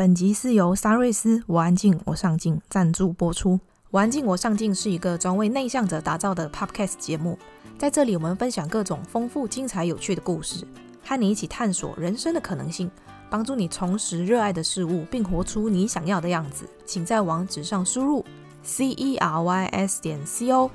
[0.00, 3.60] 本集是由沙瑞斯我安静我上镜赞助播出。
[3.90, 7.38] 我安静我上镜是一个专为内向者打造的 Podcast 节目，
[7.76, 10.66] 在这里我们分享各种丰富、精彩、有趣的故事，
[11.04, 12.90] 和你一起探索人生的可能性，
[13.28, 16.66] 帮助你重拾热爱的事物，并活出你想要的样子。
[16.86, 18.24] 请在网址上输入
[18.62, 20.70] c e r y s 点 c o，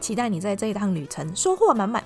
[0.00, 2.02] 期待你在这一趟旅程收获满满。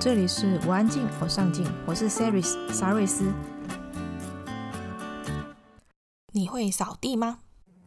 [0.00, 3.30] 这里是我安静，我上镜，我是 Saris 沙瑞斯。
[6.32, 7.40] 你会扫地吗？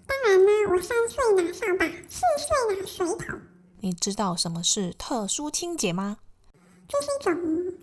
[0.06, 3.40] 当然啦，我三岁拿扫把，四岁拿水桶。
[3.80, 6.18] 你知道什么是特殊清洁吗？
[6.88, 7.74] 这是一种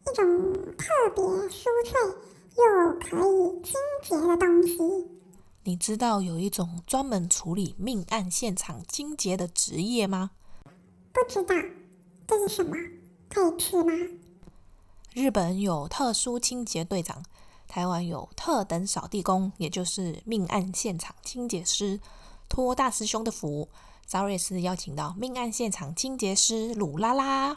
[0.00, 2.00] 一种特别酥脆
[2.56, 2.64] 又
[3.00, 4.78] 可以清洁的东西。
[5.64, 10.30] 你知道有一种专门处理命案现场清洁的职业吗？
[11.12, 11.54] 不知道，
[12.26, 12.74] 这是什么？
[13.34, 13.92] 可以吃吗？
[15.12, 17.24] 日本有特殊清洁队长，
[17.66, 22.00] 台湾有特等扫地工，也就是命案现场清洁师。
[22.48, 23.68] 托大师兄的福，
[24.06, 27.56] 沙瑞斯邀请到命案现场清洁师鲁拉拉。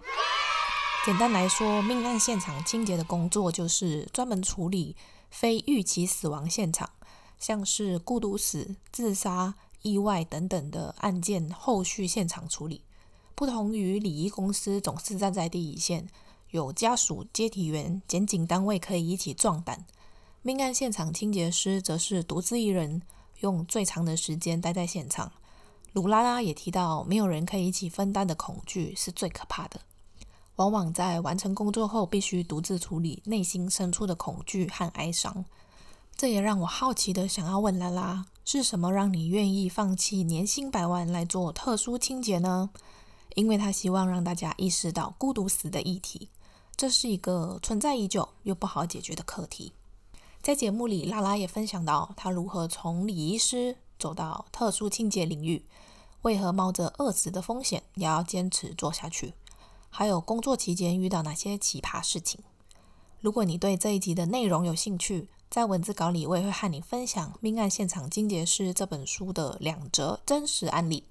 [1.06, 4.96] 简单来说，命案现场清洁的工作就是专门处理
[5.30, 6.90] 非预期死亡现场，
[7.38, 12.82] 像是孤独死、自杀、意外等等的案件后续现场处理。
[13.38, 16.08] 不同于礼仪公司总是站在第一线，
[16.50, 19.86] 有家属、接体员、检警单位可以一起壮胆，
[20.42, 23.04] 命案现场清洁师则是独自一人，
[23.42, 25.32] 用最长的时间待在现场。
[25.94, 29.82] 鲁拉拉也提到，没有人可以一起分担的恐惧是最可怕的。
[30.56, 35.46] 往往在完成工作后，必须独自处理内心深处的恐惧和哀伤。
[36.16, 42.72] 这也让我好奇的想要问拉拉：是什么让你愿意放弃年薪百万来做特殊清洁呢？
[43.38, 46.28] 因为他希望让大家意识到孤独死的议题，
[46.76, 49.74] 这是一个存在已久又不好解决的课题。
[50.42, 55.64] 在节目里，拉拉也分享到他如何从礼仪师走到特殊清洁领域，
[56.24, 59.36] 为何冒着饿死的风险也要坚持做下去，
[59.92, 62.40] 还有工作期间遇到哪些奇葩事情。
[63.22, 71.04] 如果你对这一集的内容有兴趣，在文字稿里我也会和你分享《命案现场清洁师》这本书的两则真实案例。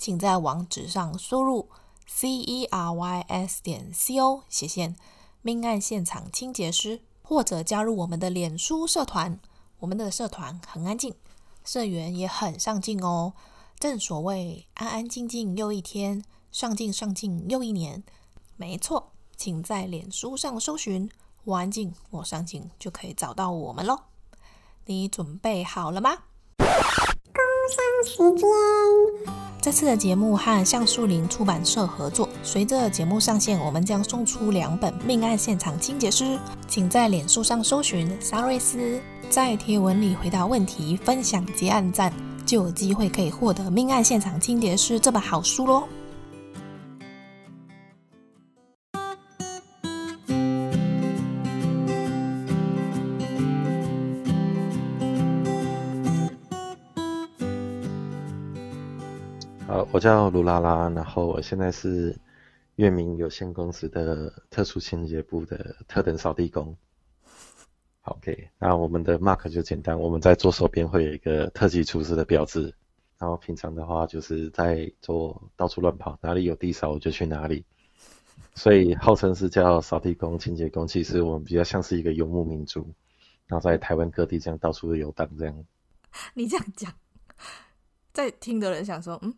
[0.00, 1.68] 请在网址上输入
[2.06, 4.96] c e r y s 点 c o 斜线
[5.42, 9.38] 命案现场清洁师，或者加入我们的脸书社团。
[9.80, 11.14] 我们的社团很安静，
[11.62, 13.34] 社员也很上进哦。
[13.78, 18.02] 正所谓安安静静又一天，上进上进又一年。
[18.56, 21.10] 没错，请在脸书上搜寻
[21.44, 24.04] “我安静我上进”，就可以找到我们喽。
[24.86, 26.22] 你准备好了吗？
[27.70, 28.48] 工商时间。
[29.62, 36.24] 这次的节目和橡树林出版社合作，随着节目上线，我们将送出两本《命案现场清洁师》，
[36.66, 38.98] 请在脸书上搜寻沙瑞斯，
[39.28, 42.12] 在贴文里回答问题、分享及按赞，
[42.46, 45.84] 就有机会可以获得《命案现场清洁师》这本好书喽。
[59.92, 62.16] 我叫卢拉拉，然后我现在是
[62.76, 66.76] 月明有限公司的特殊清洁部的特等扫地工。
[68.02, 72.72] OK，那我们的 mark 就简单，我们在左手边会有一个特级厨师的标志，
[73.18, 77.64] 然后平常的话就是在做到处乱跑，哪里有地扫我就去哪里，
[78.54, 82.88] 所以号称是叫扫地工、清洁工，其实我们比较像是一个游牧民族，
[83.48, 85.64] 然后在台湾各地这样到处游荡这样。
[86.32, 86.92] 你这样讲，
[88.12, 89.34] 在听的人想说，嗯。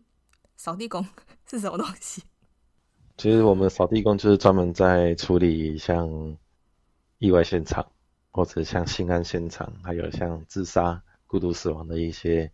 [0.63, 1.05] 扫地工
[1.51, 2.23] 是什么东西？
[3.19, 6.37] 其实我们扫地工就是专门在处理像
[7.19, 7.85] 意外现场，
[8.31, 12.49] 或者像性案现场，还有像自杀、孤独死亡的一些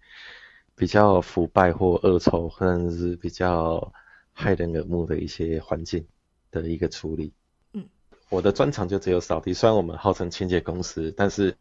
[0.75, 3.93] 比较腐败或恶臭，或者是比较
[4.35, 6.07] 骇人耳目的一些环境
[6.51, 7.35] 的一个处理。
[7.75, 7.87] 嗯，
[8.31, 11.55] 我的专长就只有扫地，虽然我们号称清洁公司，但是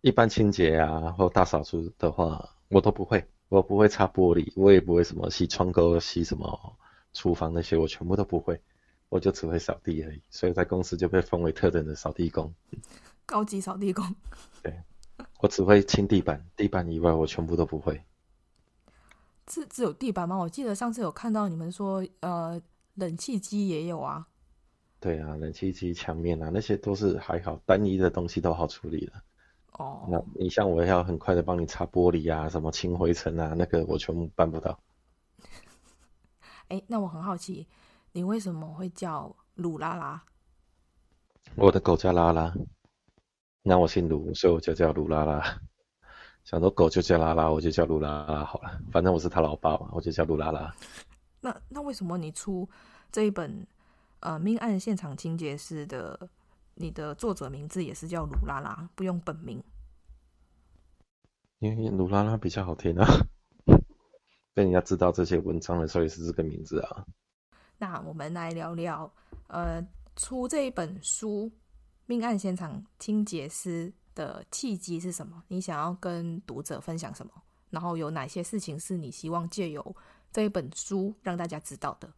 [0.00, 3.24] 一般清洁啊或大扫除的话，我都不会。
[3.48, 6.76] 我不会擦玻璃，我也不会什么洗窗沟、洗什么
[7.12, 8.60] 厨房那些，我全部都不会，
[9.08, 10.20] 我就只会扫地而已。
[10.30, 12.52] 所以在公司就被封为特等的扫地工，
[13.24, 14.04] 高级扫地工。
[14.62, 14.82] 对，
[15.40, 18.02] 我只会清地板，地板以外我全部都不会。
[19.46, 20.36] 只只有地板吗？
[20.36, 22.60] 我记得上次有看到你们说，呃，
[22.94, 24.26] 冷气机也有啊。
[24.98, 29.12] 对啊，冷气机、墙面啊，那些都是还好，单一的东西都好处理的。
[29.78, 34.78] 哦，那你像我要很快的帮你擦玻璃啊，什么清灰尘啊，那个我全部办不到。
[36.68, 37.66] 哎，那我很好奇，
[38.12, 40.22] 你为什么会叫鲁拉拉？
[41.56, 42.54] 我的狗叫拉拉，
[43.62, 45.42] 那我姓鲁，所以我就叫鲁拉拉。
[46.44, 48.80] 想说狗就叫拉拉，我就叫鲁拉拉好了。
[48.90, 50.74] 反正我是他老爸嘛，我就叫鲁拉拉。
[51.40, 52.68] 那那为什么你出
[53.12, 53.66] 这一本
[54.20, 56.28] 呃命案现场清洁师的，
[56.78, 59.62] 你的作者名字也是叫鲁拉拉，不用本名？
[61.58, 63.06] 因为鲁拉拉比较好听啊，
[64.52, 67.06] 被人家知道这些文章的时候也是这个名字啊。
[67.78, 69.10] 那我们来聊聊，
[69.48, 69.82] 呃，
[70.16, 71.50] 出这一本书
[72.04, 75.42] 《命案现场清洁师》的契机是什么？
[75.48, 77.32] 你想要跟读者分享什么？
[77.70, 79.96] 然后有哪些事情是你希望借由
[80.30, 82.12] 这一本书让大家知道的？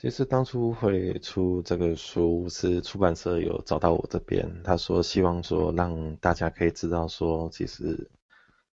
[0.00, 8.10] 其实当初会出这个书，是出版社有找到我这边，他说希望说让大家可以知道说，其实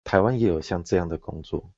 [0.05, 1.69] 台湾也有像这样的工作。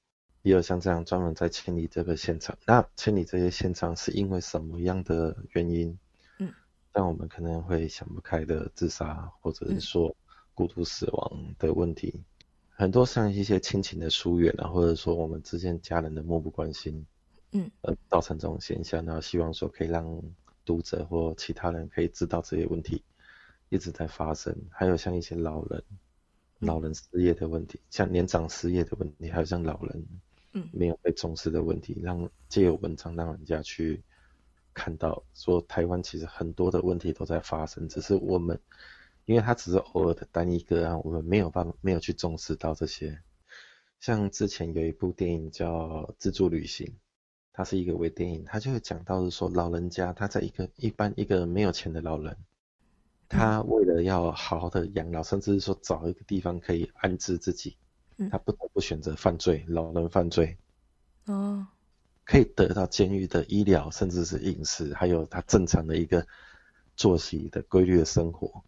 [0.42, 5.98] 也有像这样专门在清理这个现场，那清理这些现场是因为什么样的原因？
[6.38, 6.52] 嗯，
[6.92, 10.14] 让我们可能会想不开的自杀，或者是说
[10.52, 12.24] 孤独死亡的问题，嗯、
[12.68, 17.06] 很多像一些亲情的疏远啊，或者说我们之间家人的漠不关心，
[17.52, 20.22] 嗯，呃，造成这种现象，然后希望说可以让
[20.64, 23.02] 读者或其他人可以知道这些问题
[23.68, 25.82] 一直在发生，还有像一些老人，
[26.58, 30.06] 老人失业的问题，像年长失业的问题，还有像老人。
[30.54, 34.02] 嗯，没有被重视的问题，让借由文章让人家去
[34.72, 38.58] 看到，说台湾其实很多的问题都在发生，只是我们，
[39.26, 43.20] 因为它只是偶尔的单一个案，我们没有办法没有去重视到这些。
[44.00, 45.70] 像之前有一部电影叫
[46.16, 46.86] 《自助旅行》，
[47.58, 52.36] 它是一个微电影，它就会讲到是说老人家他在一个一般一个没有钱的老人，
[53.28, 57.76] 他为了要好好的养老，甚至是说找一个地方可以安置自己。
[58.30, 60.56] 他不得不选择犯罪，老人犯罪，
[61.24, 61.66] 哦，
[62.24, 66.24] 可以得到监狱的医疗，甚至是饮食，还有他正常的一个
[66.94, 68.62] 作息的规律的生活。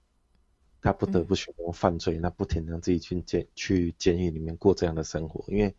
[0.83, 5.77] 他不得不选择犯罪，那不停让自己去监去监狱里面过这样的生活，因为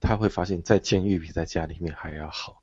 [0.00, 2.62] 他会发现，在监狱比在家里面还要好。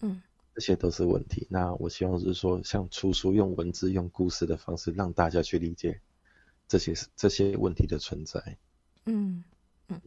[0.00, 0.22] 嗯，
[0.54, 1.46] 这些都是问题。
[1.50, 6.00] 那我希望是说，像出书用文字、用故事的方式，让大家去理解
[6.68, 8.58] 这些这些问题的存在。
[9.06, 9.42] 嗯。
[9.88, 10.00] 嗯，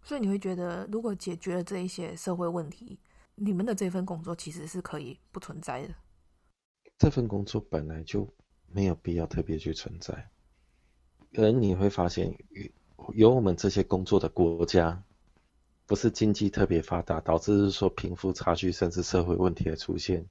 [0.00, 3.00] 所以你会觉得，如果解决了这一些社会问题，
[3.34, 5.94] 你们的这份工作其实是可以不存在的。
[6.96, 8.32] 这份工作本来就
[8.68, 10.30] 没有必要特别去存在。
[11.36, 12.32] 而你会发现，
[13.14, 15.02] 有我们这些工作的国家，
[15.86, 20.26] 不是经济特别发达，导致是说贫富差距甚至社会问题的出现，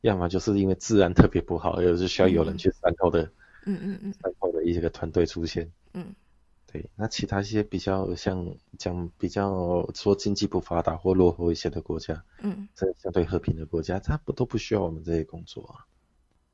[0.00, 3.24] 要么就是因为治安特别不好，而是需要有人去善后的，
[3.64, 6.14] 嗯嗯嗯，善后的一个团队出现，嗯。
[6.66, 15.86] 对，那其他一些比较像讲比较说经济不发达或落后一些的国家，嗯，这相对和平的国家，它不都不需要我们这些工作啊。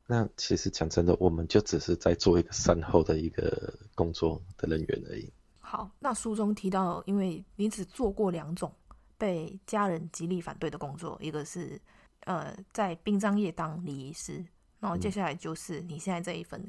[0.06, 5.32] 那其实讲真的，我们就只是在做一个善后的一个工作的人员而已。
[5.70, 8.72] 好，那书中提到，因为你只做过两种
[9.16, 11.80] 被家人极力反对的工作，一个是
[12.24, 14.44] 呃在殡葬业当礼仪师，
[14.80, 16.68] 然后接下来就是你现在这一份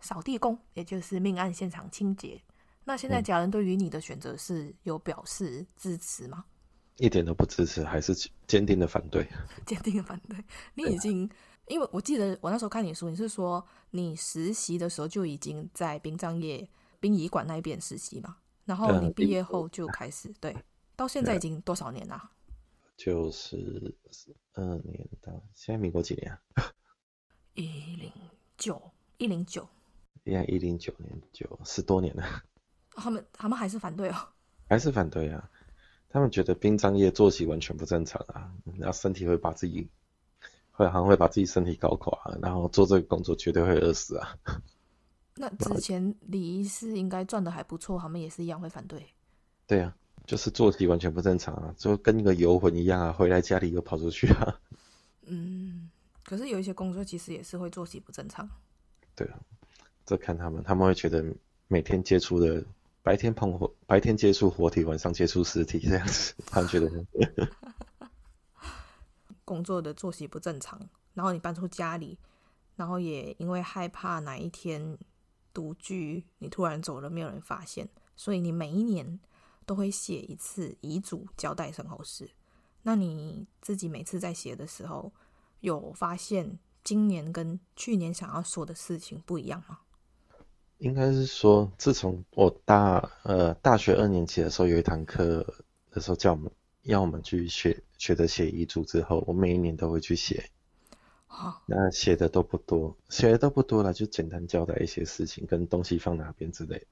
[0.00, 2.38] 扫地工，也就是命案现场清洁。
[2.84, 6.44] 那现在家人对于你的选择是有表示支持吗？
[6.96, 8.14] 一点都不支持，还是
[8.46, 9.26] 坚定的反对。
[9.64, 10.36] 坚定的反对。
[10.74, 11.26] 你已经，
[11.68, 16.68] 因为我记得我那时候看你书，你是说你实习的时候就已经在殡葬业
[17.04, 18.38] 殡仪馆那边实习嘛？
[18.64, 20.56] 然后你毕业后就开始、嗯、对，
[20.96, 22.30] 到现在已经多少年了？
[22.96, 23.94] 就是
[24.54, 26.40] 二年到现在民国几年啊？
[27.52, 28.10] 一零
[28.56, 28.80] 九
[29.18, 29.68] 一零九，
[30.22, 32.24] 应该一零九年九十多年了。
[32.92, 34.16] 他们他们还是反对哦，
[34.66, 35.50] 还是反对啊？
[36.08, 39.90] 他们觉得殡葬业作息完全不正常啊，然后身体会把自己
[40.70, 44.38] 会好像会把自己身体搞垮，然后做这个工作绝对会饿死啊。
[45.36, 49.04] 那之前礼仪师应该赚的还不错，他们也是一样会反对。
[49.66, 54.60] 对啊，就是作息完全不正常啊，就跟一个游魂一样啊，回来家里又跑出去啊。
[55.26, 55.90] 嗯，
[56.24, 58.48] 可是有一些工作其实也是会作息不正常。
[59.14, 59.38] 对啊，
[60.06, 61.24] 这看他们，他们会觉得
[61.68, 62.64] 每天接触的。
[63.04, 67.04] 白天碰火，白天接触活体，晚上接触尸体，这样子，他们觉得呢？
[69.44, 70.80] 工作的作息不正常，
[71.12, 72.18] 然后你搬出家里，
[72.76, 74.96] 然后也因为害怕哪一天
[75.54, 79.18] 独居，你突然走了，没有人发现，所以你每一年
[79.64, 82.28] 都会写一次遗嘱，交代身后事。
[82.82, 85.10] 那你自己每次在写的时候，
[85.60, 89.78] 有发现今年跟去年想要说的事情不一样吗？
[90.78, 95.46] 应该是说，自从我大呃大学二年级的时候，有一堂课
[95.90, 96.50] 的时候叫我们
[96.82, 100.50] 要我们去学学着写遗嘱之后，我每一年都会去写。
[101.26, 106.86] 好，那写的都不多，写的都不多了，就简单交代一些事情，跟东西放哪边之类。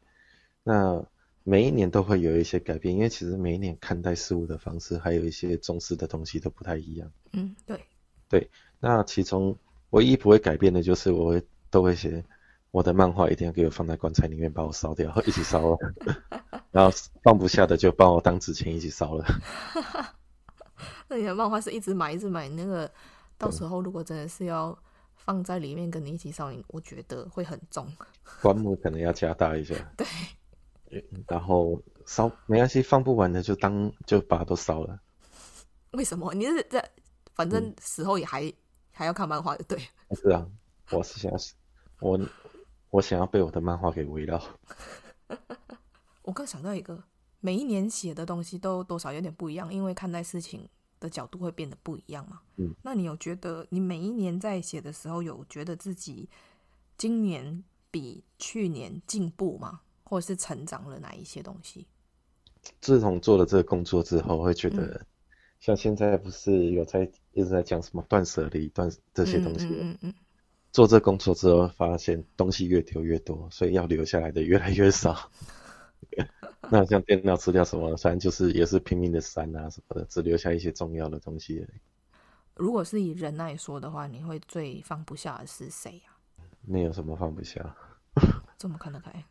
[0.65, 1.05] 那
[1.45, 7.11] 每一年都会有一些改变，因为其实每一年看待事物的方式，还有一些重视的东西都不太一样。
[7.33, 7.81] 嗯，对。
[8.29, 9.59] 对，那其中
[9.91, 12.25] 唯一不会改变的就是我会都会写，
[12.71, 15.77] 我的漫画一定要给我放在棺材里面，把我烧掉，一起烧了。
[16.73, 16.91] 然后
[17.23, 19.27] 放不下的就帮我当纸钱一起烧了。
[21.09, 22.91] 那你的漫画是一直买一直买，那个
[23.43, 24.79] 到时候如果真的是要
[25.17, 27.87] 放在里面跟你一起烧，我觉得会很重。
[28.41, 29.75] 棺木可能要加大一下。
[29.97, 30.07] 对。
[31.27, 35.01] 然后烧没关系，放不完的就当就把它都烧了。
[35.93, 36.33] 为什么？
[36.35, 36.89] 你是在
[37.35, 38.53] 反正死后也还、嗯、
[38.93, 39.79] 还要看漫画的，对？
[40.15, 40.47] 是啊，
[40.91, 41.39] 我是想要
[41.99, 42.21] 我
[42.91, 44.41] 我想要被我的漫画给围绕。
[46.23, 47.03] 我刚想到一个，
[47.41, 50.69] 每一年写的东西都多少有点不一样，因为看待事情
[51.03, 52.41] 的角度会变得不一样嘛。
[52.57, 56.29] 嗯，那你有觉得你每一年在写的时候，有觉得自己
[56.97, 59.81] 今年比去年进步吗？
[60.05, 61.87] 或者是成长了哪一些东西？
[62.81, 65.07] 自从做了这个工作之后，会觉得、嗯、
[65.59, 69.67] 像现在不是有在一直在讲什么断舍离、断这些东西。
[69.67, 70.15] 嗯嗯，嗯
[70.71, 75.31] 做这工作之后，发现东西越丢越多，所以要留下来的越来越少。
[76.71, 81.67] 那像电脑资料什么的，反正就是也是拼命的删啊什么的，只留下一些重要的东西。
[82.55, 86.45] 如果是以人来说的话，你会最放不下的是谁呀、啊？
[86.63, 87.75] 没有什么放不下。
[88.59, 89.25] 这么看得开？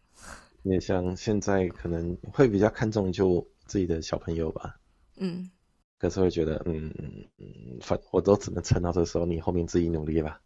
[0.63, 4.79] 你像现在可能会比较看重就自己的小朋友吧，
[5.17, 5.49] 嗯，
[5.97, 6.93] 可是会觉得，嗯
[7.37, 10.39] 嗯，反我都只能撑到这时候，你后面自己努力吧。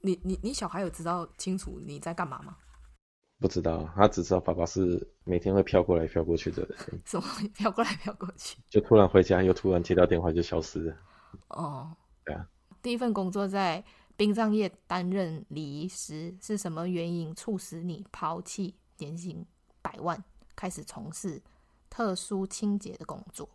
[0.00, 2.56] 你你你小孩有知道清楚你在干嘛吗？
[3.40, 7.00] 不知道，他只知道爸爸是每天会飘过来飘过去的人。
[7.04, 8.58] 什么飘过来飘过去？
[8.68, 10.96] 就突然回家，又突然接到电话就消失了。
[11.48, 11.90] 哦，
[12.24, 12.46] 对啊。
[12.80, 13.84] 第一份工作在。
[14.16, 19.42] 殡葬业担任礼仪师，是什么原因促使你抛弃年薪
[19.80, 20.22] 百万，
[20.54, 21.40] 开始从事
[21.88, 23.48] 特殊清洁的工作？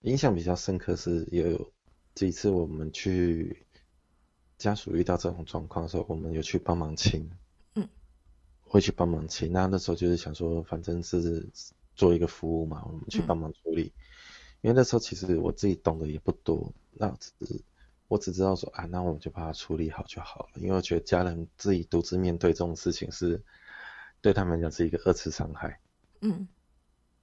[0.00, 1.72] 印象比较深刻是有
[2.14, 3.66] 几次我们去
[4.58, 7.38] 家属遇到这种状况的时候，我们有去帮忙清，嗯，
[8.72, 9.52] 会去帮忙清。
[9.52, 11.46] 那那时候就是想说，反正是
[11.94, 13.82] 做一个服务嘛，我们去帮忙处理。
[13.82, 13.92] 嗯、
[14.62, 17.60] 因为那时候其实我自己懂得也不多，那只是。
[18.08, 23.42] 我只知道说啊，那我们就把它处理好就好了，因为我觉得家人自己独自面对这种事情是
[24.20, 25.80] 对他们来讲是一个二次伤害。
[26.20, 26.48] 嗯。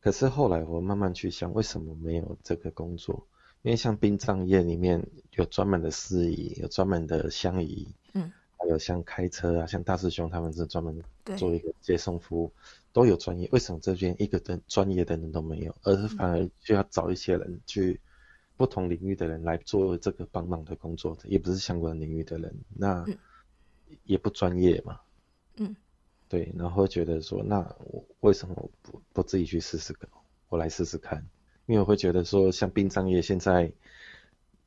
[0.01, 3.27] 可是后来我慢慢去想，为什么没有这个工作？
[3.61, 11.01] 因为像殡葬业里面有专门的司仪，有专门的相仪，嗯，还有像开车啊，像大师兄他们是专门
[11.37, 12.51] 做一个接送服务，
[12.93, 13.49] 都有专业。
[13.51, 17.99] 为什么这边一个专专业的人都没有，而是反而就要找一些人去。
[18.57, 23.05] 不同领域的人来做这个帮忙的工作的，也不是相关领域的人，那
[24.03, 24.99] 也不专业嘛。
[25.55, 25.73] 嗯，
[26.27, 30.09] 对，然后觉得说，那我为什么不不自己去试试看？
[30.49, 31.25] 我来试试看，
[31.67, 33.71] 因为我会觉得说，像殡葬业现在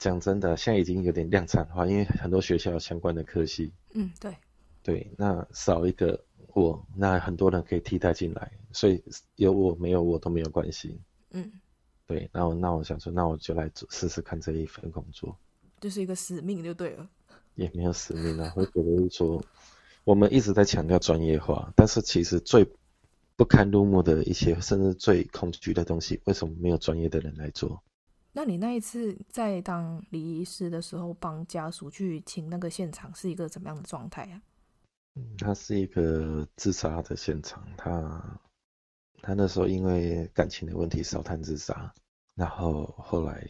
[0.02, 3.72] 讲真的，现在已经有点量产化，因为很多学校有相关的科系。
[3.94, 4.36] 嗯，对，
[4.82, 9.00] 对，那少一个我，那很多人可以替代进来，所以
[9.36, 11.00] 有我没有我都没有关系。
[11.30, 11.52] 嗯。
[12.04, 15.38] 对，那我那我想说，那我就来做试试看这一份工作，
[15.80, 17.08] 就是一个使命就对了。
[17.54, 19.40] 也没有使命啊，我觉得说，
[20.02, 22.66] 我们一直在强调专业化，但是其实最
[23.36, 27.82] 不堪入目的一些，甚至最恐惧的东西，为什么没有专业的人来做？
[28.32, 34.42] 那你那一次在当礼仪师的时候，帮家属去清那个现场，是一个怎么样的状态啊？
[35.14, 38.40] 嗯，他是一个自杀的现场，他
[39.20, 41.92] 他那时候因为感情的问题烧炭自杀。
[42.34, 43.46] 然后后来，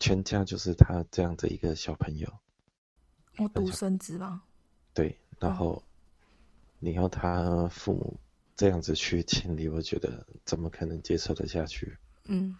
[0.00, 2.28] 全家就是他这样的一个小朋友，
[3.38, 4.42] 我独生子吧？
[4.92, 5.80] 对，然后，
[6.80, 8.18] 你要他父母
[8.56, 11.96] 这样子去清理，我觉得怎么可能接受得下去？
[12.24, 12.56] 嗯，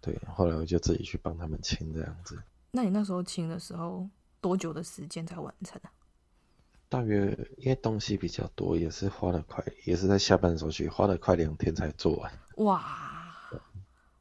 [0.00, 2.42] 对，后来我就自己去帮他们清这样子。
[2.70, 4.08] 那你那时候清的时候，
[4.40, 5.92] 多久的时间才完成啊？
[6.88, 12.32] 大约因为东西比较多，也是花了快，也是在下班的时候去，花了快两天才做完。
[12.56, 13.06] 哇！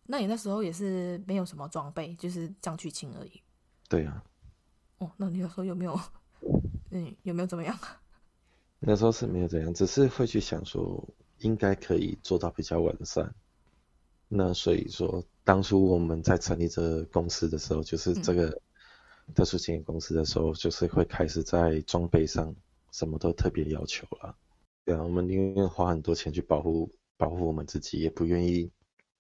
[0.06, 3.42] 那你那时候也是没有什么装备，就是这样去清而已。
[3.88, 4.24] 对啊。
[4.98, 6.00] 哦，那你那时候有没有，
[6.92, 7.78] 嗯，有没有怎么样？
[8.80, 11.08] 那时候是没有怎样，只是会去想说，
[11.40, 13.34] 应该可以做到比较完善。
[14.30, 18.62] 那所以说，当初我们在成立这个公司的时候，就是这个
[19.36, 22.56] 特殊经营公司的时候，就是会开始在装备上
[22.92, 24.36] 什么都特别要求了。
[24.86, 28.72] 对啊，我们宁愿花很多钱去保护保护我们自己，也不愿意。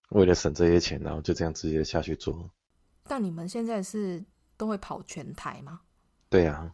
[0.09, 2.49] 为了省这些钱，然后就这样直接下去做。
[3.03, 4.23] 但你们现在是
[4.57, 5.81] 都会跑全台吗？
[6.29, 6.71] 对啊，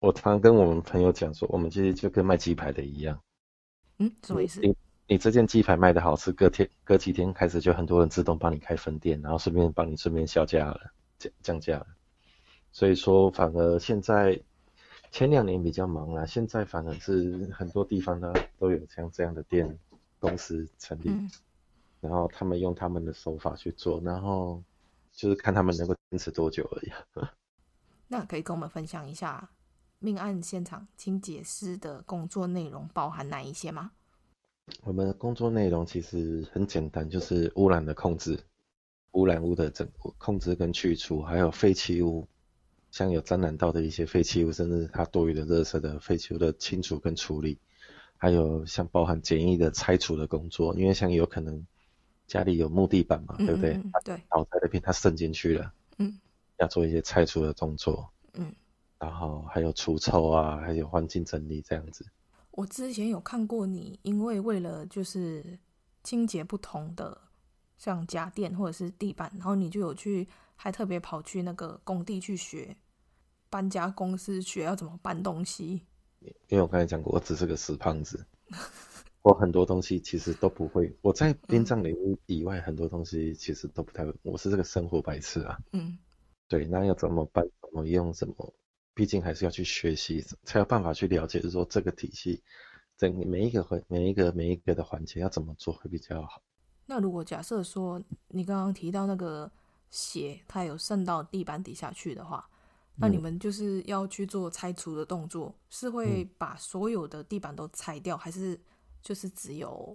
[0.00, 3.20] 我常常跟我们朋友讲说，我们其实就跟卖鸡排的一样。
[3.98, 4.60] 嗯，什么意思？
[5.12, 11.86] 你你这件鸡排卖的好吃，隔天隔几天开始就很多人自动帮你开分店，然后顺便帮你顺便削价了，降降价了。
[12.72, 14.40] 所以说，反而现在
[15.10, 19.78] 前两年比较忙啦，现在反而是很多地方呢都有像这样的店
[20.18, 21.30] 公司成立，嗯、
[22.00, 24.62] 然后他们用他们的手法去做，然后
[25.12, 26.92] 就是看他们能够坚持多久而已。
[28.08, 29.50] 那可以跟我们分享一下
[29.98, 33.90] 命案现场清洁师的工作内容包含哪一些吗？
[34.82, 38.38] 我们的工作内容其实很简单，就是污染的控制、
[39.12, 39.88] 污染物的整
[40.18, 42.26] 控制跟去除，还有废弃物。
[42.90, 47.58] 像有沾染到的一些废弃物，甚至它多余的热色的废弃物的清除跟处理，
[48.18, 51.66] 还有像包含简易的拆除的工作，因为像有可能
[52.26, 53.80] 家里有木地板嘛，嗯嗯对不对？
[54.04, 54.22] 对。
[54.28, 56.18] 倒在那边，它渗进去了，嗯，
[56.58, 58.52] 要做一些拆除的动作，嗯，
[58.98, 62.04] 然后还有除臭啊，还有环境整理这样子。
[62.52, 65.58] 我之前有看过你，因为为了就是
[66.02, 67.20] 清洁不同的
[67.76, 70.26] 像家电或者是地板，然后你就有去。
[70.54, 72.76] 还特别跑去那个工地去学
[73.50, 75.82] 搬家公司，学要怎么搬东西。
[76.46, 78.24] 因为我刚才讲过，我只是个死胖子，
[79.22, 80.96] 我很多东西其实都不会。
[81.00, 84.14] 我在殡葬领域以外，很多东西其实都不太会。
[84.22, 85.58] 我是这个生活白痴啊。
[85.72, 85.98] 嗯，
[86.46, 88.54] 对，那要怎么搬，怎么用，怎么，
[88.94, 92.42] 毕竟还是要去学习，才有办法去了解，就是说这个体系，
[92.96, 96.42] 整每一个环，每一个每一个的环节要怎么做会比较好。
[96.86, 99.50] 那如果假设说你刚刚提到那个。
[99.94, 102.48] 血它有渗到地板底下去的话，
[102.96, 108.58] 那你们就是要去做拆除的动作，嗯、是会把所有的地板都拆掉，嗯、还是
[109.02, 109.94] 就是只有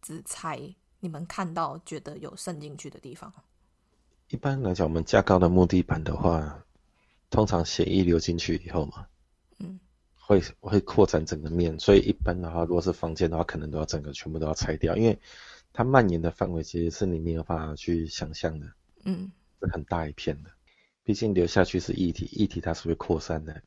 [0.00, 3.34] 只拆你们看到觉得有渗进去的地方？
[4.28, 6.64] 一般来讲，我们架高的木地板的话，
[7.36, 9.06] 通常血液流进去以后嘛，
[9.58, 9.78] 嗯，
[10.14, 15.20] 会会扩展整个面，所以一般的话，如果是房间的话，可能都要整个全部都要拆掉，因为
[15.74, 18.66] 它蔓延的范围其实是你没有办法去想象的。
[19.04, 20.50] 嗯，是很大一片的，
[21.04, 23.62] 毕竟流下去是液体，液体它是会扩散的。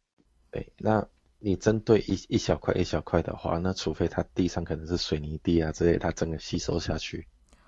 [0.49, 7.27] 对，那你针对一一小块一小块的话，那除非它地上可能是水泥地啊之类，它整个吸收下去，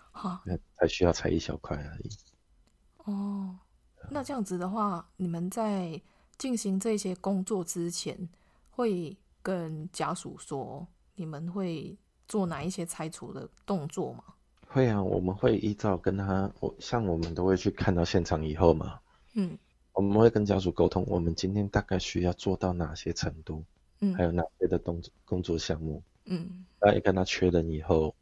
[0.09, 2.09] 好，那才需要拆一小块而已。
[3.05, 3.59] 哦，
[4.09, 6.01] 那这样子的话，你们在
[6.37, 8.17] 进行这些工作之前，
[8.69, 10.85] 会跟家属说
[11.15, 11.95] 你们会
[12.27, 14.23] 做哪一些拆除的动作吗？
[14.67, 18.99] 会啊，我们会依照跟他，我像我们都会去看到现场以后嘛，
[19.33, 19.57] 嗯，
[19.93, 23.63] 我们会跟家属沟通，我们今天大概需要做到哪些程度，
[23.99, 28.15] 嗯，还有哪些的动作工作项目，嗯，那一跟他确认以后，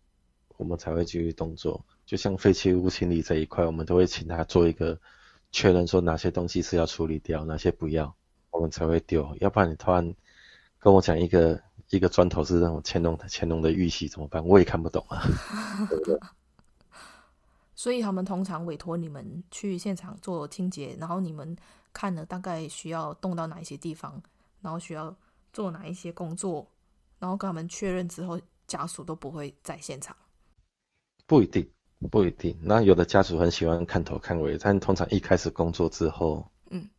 [0.58, 1.86] 我们才会继续动作。
[2.06, 5.00] 就像废弃物清理这一块，我们都会请他做一个
[5.52, 8.16] 确认，说哪些东西是要处理掉，哪些不要，
[8.52, 9.36] 我们才会丢。
[9.40, 10.14] 要不然你突然
[10.78, 14.46] 跟我讲一个一个砖头是那种乾隆乾隆的玉玺怎么办？
[14.46, 15.24] 我也看不懂啊，
[15.90, 16.20] 对不对？
[17.76, 21.56] 所以他们通常委托你们去现场做清洁，然后你们
[21.94, 24.22] 看了大概需要动到哪一些地方，
[24.62, 25.16] 然后需要
[25.54, 26.68] 做哪一些工作，
[27.20, 30.16] 然后跟他们确认之后，家属都不会在现场。
[31.26, 31.68] 不一定，
[32.08, 32.58] 不一定。
[32.62, 36.90] 那有的家属很喜欢看头看尾，但通常一开始工作之后，嗯，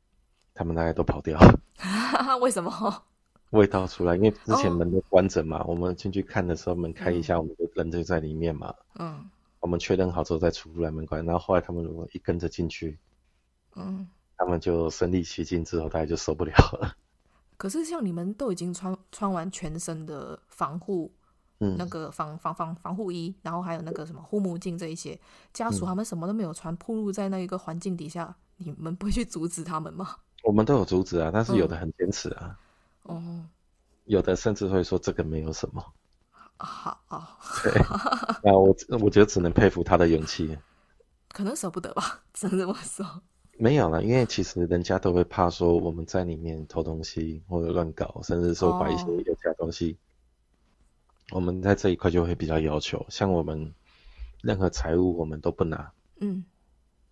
[0.52, 1.38] 他们大概都跑掉。
[2.40, 3.02] 为什么？
[3.50, 8.74] 味道出来，因为之前门都关着嘛，哦、我们进去看的时候门开一下，嗯、我们的人就在里面嘛。
[8.98, 9.28] 嗯。
[9.60, 12.98] 我们确认好之后再出来门关，然后后来他们如果一跟着进去，
[13.76, 14.08] 嗯，
[14.38, 16.96] 他们就身临其境之后，大家就受不了了。
[17.58, 21.19] 可是像你们都已经穿穿完全身的防护，嗯，
[21.76, 25.18] 那个防防防防护衣，然后还有那个什么护目镜这一些，
[25.52, 30.16] 家属他们什么都没有穿，暴露在那一个环境底下，你们不会去阻止他们吗？
[30.42, 32.58] 我们都有阻止啊，但是有的很坚持啊，
[33.02, 33.46] 哦、嗯，
[34.06, 35.84] 有的甚至会说这个没有什么。
[36.56, 37.72] 好啊，对，
[38.42, 40.56] 那我我觉得只能佩服他的勇气，
[41.28, 43.04] 可能舍不得吧，只能这么说。
[43.58, 50.09] 没有了，因为其实人家都会怕说我们在里面偷东西或者乱搞，甚至说把一些有假东西，哦、
[51.30, 53.72] 我们在这一块就会比较要求，像我们
[54.42, 56.44] 任何财物我们都不拿，嗯。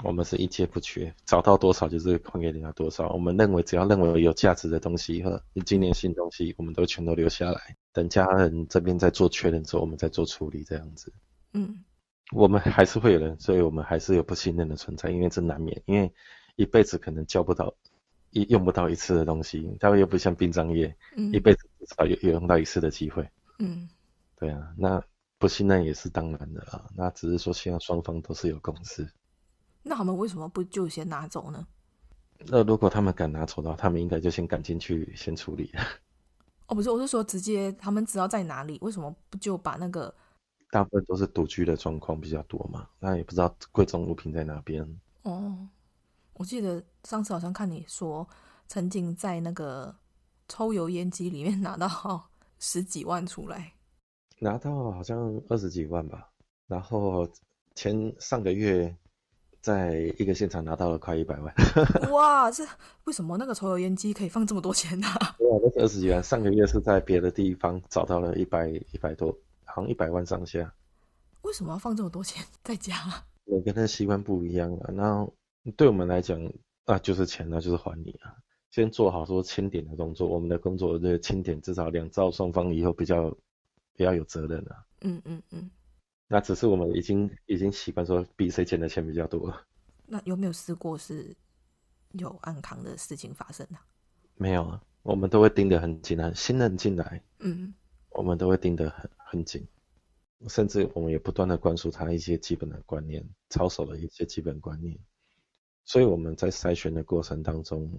[0.05, 3.09] 我们是一件不缺，找到多少就是还给人家多少。
[3.09, 11.13] 我们认为只要认为有价值的东西和纪念性东西，我们都全都留下来，等家人这边在做确认之后，我们再做处理这样子。
[11.53, 11.83] 嗯，
[12.31, 16.13] 我们还是会有人，所以我们还是有不信任的存在，因为这难免，因为
[16.55, 17.75] 一辈子可能交不到
[18.31, 23.29] 一用不到一次的东西，他们又不像殡葬业，嗯、一辈子至少有有用到一次的机会。
[23.59, 23.89] 嗯，
[24.39, 25.03] 对啊，那
[25.39, 29.11] 不信任也是当然的啊，那只是说希望双方都是有共识。
[29.83, 31.67] 那他们为什么不就先拿走呢？
[32.47, 35.73] 那如果他们敢拿走的话，他们应该就先赶进去先处理。
[36.67, 40.15] 哦，不是，我是说直接他们知道在哪里，为什么不就把那个？
[40.71, 44.87] 大部分都是独居的状况比较多嘛，那也不知道贵重物品在哪边。
[45.23, 45.67] 哦，
[46.35, 48.29] 我记得上次好像看你说，
[48.67, 49.97] 曾经在那个
[50.47, 53.73] 抽油烟机里面拿到十几万出来，
[54.39, 56.31] 拿到好像二十几万吧。
[56.67, 57.29] 然后
[57.75, 58.95] 前上个月
[59.61, 61.55] 在一个现场拿到了快一百万。
[62.13, 62.65] 哇，这
[63.05, 65.07] 为什么那个抽油烟机可以放这么多钱呢？
[65.39, 66.23] 对啊，那是二十几万。
[66.23, 69.37] 上个月是在别的地方找到了一百一百多。
[69.71, 70.75] 好像一百万上下，
[71.43, 72.95] 为什么要放这么多钱在家？
[73.45, 74.91] 每个人的习惯不一样啊。
[74.91, 75.29] 那
[75.77, 76.41] 对我们来讲，
[76.87, 78.33] 啊，就是钱，那就是还你啊。
[78.71, 83.37] 先做好说清点的动作，我们的工作的清点至少两造双方以后比较
[83.99, 84.87] 比较有责任啊。
[85.03, 85.71] 嗯嗯嗯。
[86.27, 89.53] 那只是我们已经已经习惯说比谁捡的钱比较多。
[90.07, 91.37] 那有没有试过是
[92.13, 93.85] 有安康的事情发生啊？
[94.37, 96.33] 没有啊，我们都会盯得很紧啊。
[96.35, 97.75] 新人进来，嗯，
[98.11, 99.11] 我们都会盯得很。
[99.31, 99.69] 很紧，
[100.49, 104.99] 甚至我们也不断的灌输他一些基本的观念，操守的一些基本观念。
[105.85, 107.93] 所以我们在筛选的过程当中，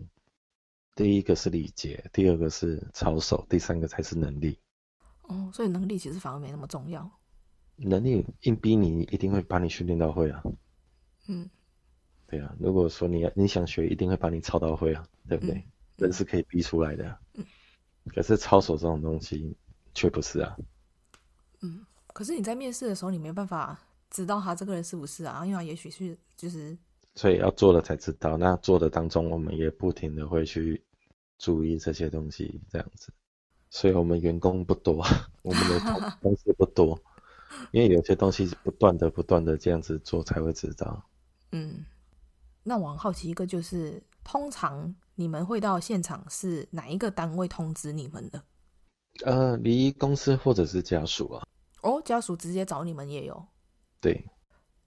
[0.95, 4.57] 第一个是礼节，第二个是操守，第三个才是能力。
[5.29, 7.09] 哦，所以能力其实反而没那么重要。
[7.77, 10.43] 能力硬逼你，一定会把你训练到会啊。
[11.27, 11.49] 嗯，
[12.27, 12.53] 对啊。
[12.59, 15.55] 如果说你你想学，一定会把你操到会啊，对不对？
[15.55, 15.63] 嗯、
[15.97, 17.17] 人是可以逼出来的。
[17.35, 17.45] 嗯。
[18.07, 19.55] 可是操守这种东西，
[19.93, 20.57] 却不是啊。
[21.61, 25.45] 嗯，可是你在面试的时候，你没办法知道他这个人是不是啊？
[25.45, 26.75] 因为也许是就是，
[27.15, 28.35] 所以要做了才知道。
[28.35, 30.83] 那做的当中，我们也不停的会去
[31.37, 33.13] 注意这些东西，这样子。
[33.69, 35.05] 所以我们员工不多，
[35.43, 35.79] 我们的
[36.21, 36.99] 公司不多，
[37.71, 41.03] 因为有些东西不断的、不断的这样子做才会知道。
[41.51, 41.85] 嗯，
[42.63, 48.43] 那我很好奇一个就是，通常你们会到现场是哪一个单位通知你们的？
[49.25, 51.45] 呃，离公司或者是家属啊。
[51.81, 53.45] 哦，家属直接找你们也有。
[54.01, 54.25] 对。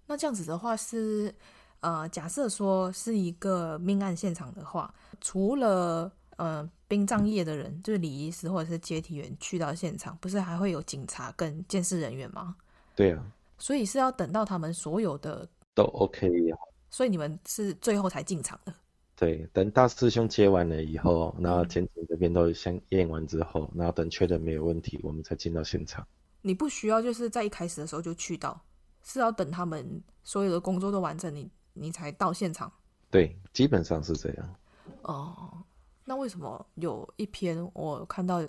[0.06, 1.34] 那这样子的话是，
[1.80, 12.56] 呃，假设说是一个命案现场的话，除了呃殡葬业的人，就是礼仪师或者是接体员去到现场，不是还会有警察跟监视人员吗？
[12.94, 13.24] 对啊。
[13.58, 16.58] 所以是要等到他们所有的都 OK 啊。
[16.90, 18.74] 所以你们是最后才进场的。
[19.14, 26.04] 对，等大师兄接完了以后，然后检警这边都先验完之后，然后等确认没有问题，我们才进到现场。
[26.40, 28.60] 你不需要就是在一开始的时候就去到，
[29.04, 32.72] 是要等他们所有的工作都完成，你你才到现场。
[33.10, 34.54] 对，基本上是这样。
[35.02, 35.62] 哦，
[36.04, 38.42] 那为什么有一篇我看到，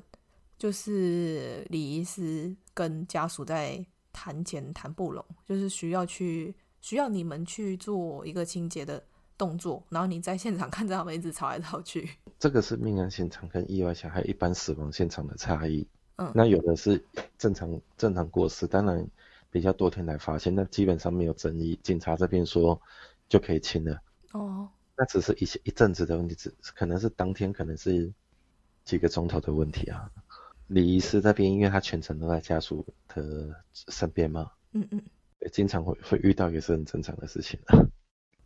[0.58, 9.04] 就是李医师跟家属在谈钱谈不拢，就是需要去需要你们去做一个清洁的
[9.38, 12.10] 动作，然后你在现场 看着他们一直吵来吵去。
[12.40, 15.88] 这个是命案现场跟意外险还有一般死亡现场的差异。
[16.18, 17.04] 嗯，那有的是
[17.38, 19.08] 正常正常过世，当然
[19.50, 22.80] 比较多天来发现，那基本上没有争议，警察这边说
[23.28, 24.00] 就可以清了。
[24.34, 28.14] 哦，那只是一些一阵子的问题，只可能是当天，可能是
[28.86, 30.10] 几个钟头的问题啊。
[30.68, 35.02] 礼仪师那边，因为他全程都在家属的身边嘛，嗯嗯，
[35.52, 37.86] 经常会会遇到也是很正常的事情啊。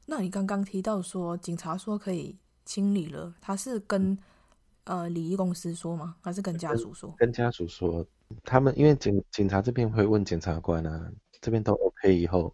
[0.05, 4.17] 那你刚刚提到说警察说可以清理了，他是跟
[4.86, 6.15] 呃礼仪公司说吗？
[6.21, 7.13] 还是跟家属说？
[7.17, 8.05] 跟家属说，
[8.43, 12.53] 他们因为警警察这边会问检察官啊，这边都 OK 以后，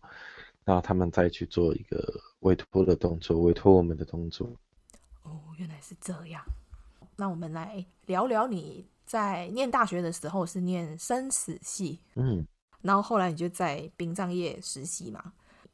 [0.65, 4.47] 然后他们再去做一个委托的动作，委托我们的动作。
[5.23, 6.43] 哦，原来是这样。
[7.15, 12.45] 那我们来聊聊你在念大学的时候是念生死系，嗯，
[12.82, 15.34] 然后后来你就在殡葬业实习嘛。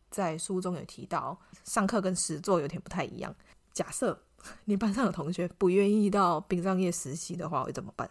[0.09, 3.33] 在书中有提到，上课跟实作有点不太一样。
[3.73, 4.19] 假设
[4.65, 8.09] 你班上的同学不愿意到殡葬业实习的话，会怎么办？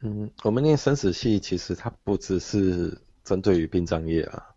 [0.00, 4.55] 嗯，我们念生死系，其实它不只是针对于殡葬业啊。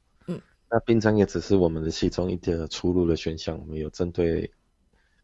[0.70, 4.52] 嗯，那殡葬业只是我们的其中一个出路的选项，我们有针对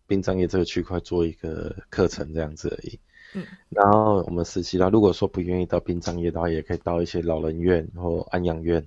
[0.08, 3.00] 殡葬业这个区块做一个课程这样子而已。
[3.34, 8.86] 嗯，然后我们实习啦，如果说不愿意到殡葬业的话，也可以到一些老人院或安养院。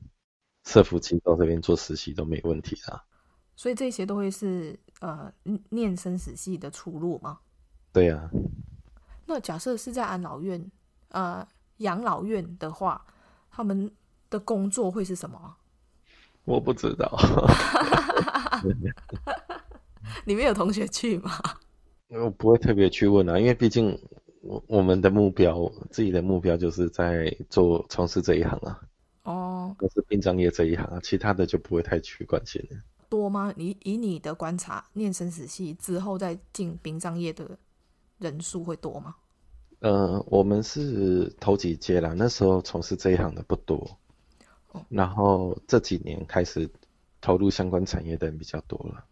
[0.65, 3.03] 社福机构这边做实习都没问题啦，
[3.57, 5.33] 所以这些都会是呃
[5.71, 7.39] 念生死系的出路吗？
[7.91, 8.31] 对呀、啊。
[9.25, 10.71] 那假设是在安老院、
[11.09, 11.47] 呃
[11.79, 13.03] 养老院的话，
[13.51, 13.91] 他们
[14.29, 15.57] 的工作会是什么？
[16.49, 17.15] 我不知道。
[20.25, 21.31] 你们有同学去吗？
[22.09, 23.97] 我不会特别去问啊，因为毕竟
[24.41, 28.81] 我我们的目标，自己的目标就是在做从事这一行啊。
[29.25, 32.79] 哦，我是殡葬业这一行啊，其他的就不会太去关心了。
[33.11, 33.53] 多吗？
[33.57, 37.59] 你以你的观察，念生死系之后再进殡葬业的
[38.19, 39.15] 人数会多吗？
[39.81, 43.97] 呃，我们是头几届啦，那时候从事这一行的不多，哦、
[44.89, 46.69] 然后这几年开始
[47.21, 49.05] 投入相关产业的人比较多了。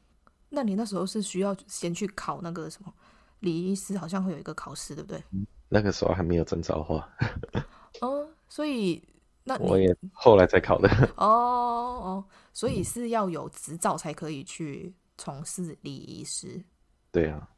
[0.48, 2.92] 那你那时候是需要先去考那个什么
[3.40, 5.22] 礼仪师，好像会有一个考试，对不对？
[5.68, 7.08] 那个时候还没有证照化。
[8.00, 9.02] 哦，所以
[9.44, 10.88] 那我也后来才考的。
[11.18, 16.62] 哦哦，所以是要有执照才可以去从事礼仪师。
[17.10, 17.48] 对啊。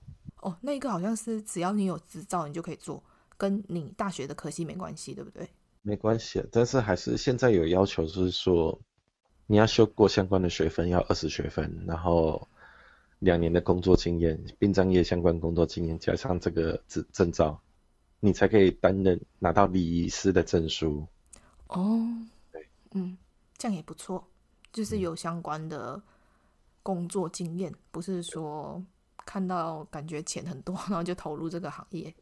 [0.41, 3.03] 哦，那个好像是只要你有执照，你就可以做，
[3.37, 5.49] 跟你大学的科系没关系，对不对？
[5.88, 8.79] 没关系，但是还是现在有要求，就是说
[9.46, 12.46] 你要修过相关的学分，要二十学分，然后
[13.20, 17.59] 两年的工作经验，殡葬业相关工作经验加上这个证证照，
[18.20, 21.07] 你才可以担任拿到礼仪师的证书。
[21.68, 22.07] 哦，
[22.53, 23.16] 对，嗯，
[23.57, 24.22] 这样也不错，
[24.70, 26.03] 就是有相关的
[26.83, 28.85] 工作经验，不是说。
[29.27, 32.14] 看到感觉钱很多，然后就投入这个行业。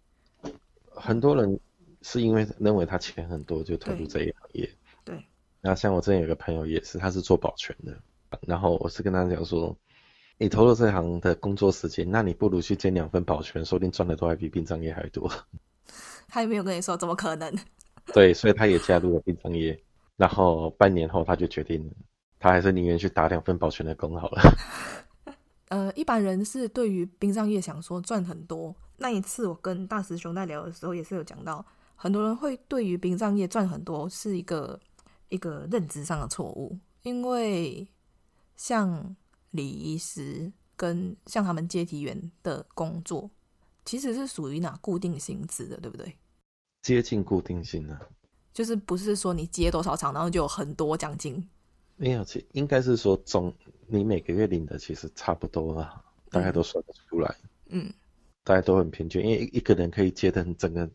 [0.90, 1.60] 很多人
[2.06, 4.70] 是因为认为他钱很多，就投入这一行业。
[5.04, 5.20] 对。
[5.60, 7.98] 那像我之前有个朋友也是，他是做保全的。
[8.42, 9.76] 然后我是跟他讲说，
[10.38, 15.28] 你投入这行的工作时间，那你不如去兼两份保全，说不定赚的都还比殡葬业还多。
[16.28, 17.52] 他也没有跟你说，怎么可能？
[18.14, 19.76] 对，所以他也加入了殡葬业。
[20.16, 21.90] 然后半年后，他就决定，
[22.38, 24.40] 他还是宁愿去打两份保全的工好了。
[25.70, 28.72] 呃，一般人是对于殡葬业想说赚很多。
[28.98, 31.64] 那一次我跟大师兄在聊的时候，也是有讲到，
[31.96, 34.78] 很多人会对于殡葬业赚很多是一个
[35.30, 36.78] 一个认知上的错误。
[37.02, 37.86] 因为
[38.56, 39.16] 像
[39.50, 43.30] 礼仪师跟像他们接体员的工作，
[43.84, 46.16] 其实是属于哪固定薪资的，对不对？
[46.82, 48.06] 接近固定薪呢、啊，
[48.52, 51.48] 就是不是说你接多少场，然后就有很多奖金。
[51.96, 53.54] 没有，其应该是说总
[53.86, 57.34] 你每个月领的其实差不多了，大概都算得出来。
[57.68, 57.92] 嗯，
[58.46, 60.88] 大家都很平均，因为一个人可以接的整个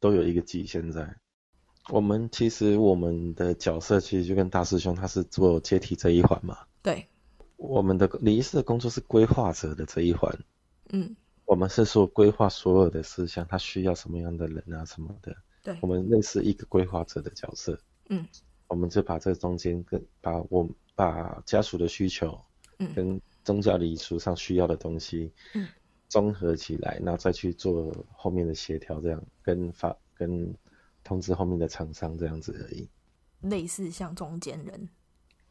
[0.00, 1.14] 都有一个极限在。
[1.90, 6.56] 我们其实我们的角色其实就跟大师兄他是做接替这一环嘛。
[6.82, 7.06] 对。
[7.58, 10.34] 我们的礼仪师的工作是规划者的这一环。
[10.92, 11.14] 嗯。
[11.44, 15.36] 我们是说规划所有的事项，他需要什么样的人啊什么的。
[15.62, 15.76] 对。
[15.82, 17.78] 我们类似一个规划者的角色。
[18.08, 18.26] 嗯。
[18.66, 22.40] 我们就把这中间跟把我把家属的需求，
[22.78, 25.68] 嗯跟宗教礼仪书上需要的东西，嗯，
[26.08, 30.54] 综合起来，然后再去做后面的协调，这样跟发跟
[31.02, 32.88] 通知后面的厂商这样子而已。
[33.40, 34.88] 类似像中间人。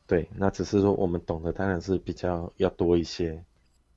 [0.08, 3.44] 对，那只是说我们懂得当然是比较要多一些，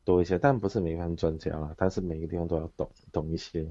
[0.05, 3.67] 多一些，但不是每一方专家啦，但是每个地方都要懂懂一些，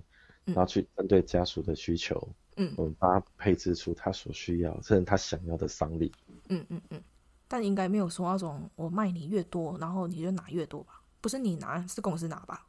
[0.46, 2.28] 然后去针对家属的需求。
[2.58, 6.12] 嗯，我们帮他配置出他所需要，甚至他想要的丧礼。
[6.50, 7.02] 嗯嗯嗯，
[7.48, 11.02] 但应该没有说那种我卖你越多，然后你就拿越多吧？
[11.22, 12.66] 不是你拿，是公司拿吧？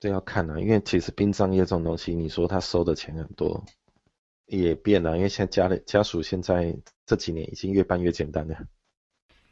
[0.00, 3.64] 这要看啊，因为其实殡葬业这种东西，你说他收的钱很多，
[4.46, 5.16] 也变了。
[5.16, 8.56] 因为现在家里家属现在这几年已经越办越简单了。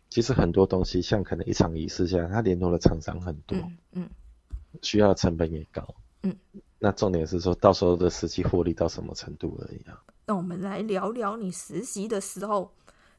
[0.09, 4.11] 其实很多东西，像可能一场仪式下来，他联络的厂商很多，嗯，嗯，
[4.83, 6.37] 需要的成本也高，嗯。
[6.79, 10.01] 那重点是说到时候的实际获利到什么程度而已啊？
[10.27, 12.71] 那我们来聊聊你实习的时候，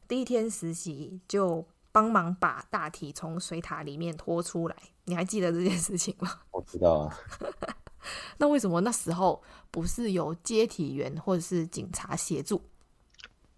[0.07, 4.75] 第一天实习就帮忙把大体从水塔里面拖出来，
[5.07, 6.29] 你还记得这件事情吗？
[6.51, 7.19] 我知道啊。
[8.37, 9.41] 那为什么那时候
[9.71, 12.61] 不是有接体员或者是警察协助？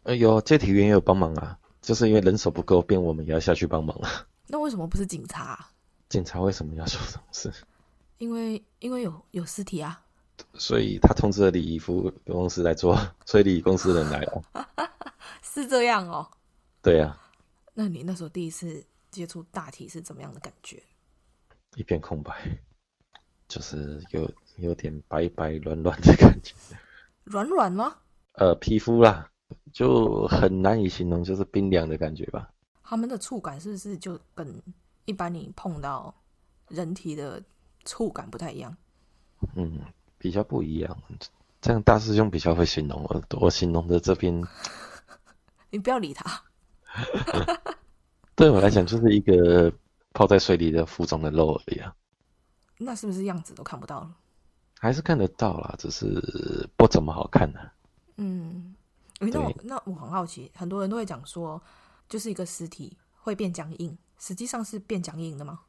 [0.03, 4.27] 呃，有接体员也有帮忙啊，就是因为人手不够，便我们也要下去帮忙了。
[4.47, 5.67] 那为什么不是警察？
[6.07, 7.51] 警察为什么要做这种事？
[8.19, 9.99] 因为因为有有尸体啊，
[10.53, 14.43] 所以他通知了礼仪服务公司来做，所以礼仪公司的人来了，
[15.41, 16.29] 是这样哦。
[16.81, 17.19] 对啊。
[17.73, 20.81] 那你那时候第一次接触大体是怎么样的感觉？
[21.75, 22.33] 一片空白，
[23.47, 26.53] 就是有有点白白软软的感觉。
[27.23, 27.95] 软软吗？
[28.33, 29.29] 呃，皮肤啦，
[29.71, 32.49] 就很难以形容，就是冰凉的感觉吧。
[32.83, 34.61] 他们的触感是不是就跟
[35.05, 36.13] 一般你碰到
[36.67, 37.43] 人体的？
[37.85, 38.75] 触感不太一样，
[39.55, 39.79] 嗯，
[40.17, 41.01] 比较不一样。
[41.61, 44.43] 这样大师兄比较会形容我，我形容的这边，
[45.71, 46.43] 你不要理他。
[48.35, 49.71] 对我来讲，就是一个
[50.13, 51.95] 泡在水里的浮肿的肉而已啊。
[52.77, 54.15] 那是不是样子都看不到了？
[54.79, 57.73] 还是看得到啦，只是不怎么好看呢、啊。
[58.15, 58.73] 嗯，
[59.19, 61.61] 那我那我很好奇，很多人都会讲说，
[62.07, 65.59] 就是一个尸体会变僵硬，实际上是变僵硬的吗？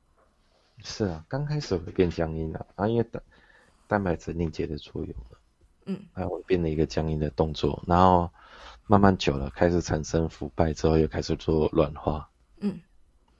[0.84, 3.22] 是啊，刚开始会变僵硬的啊，因为蛋
[3.88, 5.38] 蛋白质凝结的作用了，
[5.86, 8.30] 嗯，它会变成一个僵硬的动作，然后
[8.86, 12.29] 慢慢久了开始产生腐败之后，又开始做软化，嗯，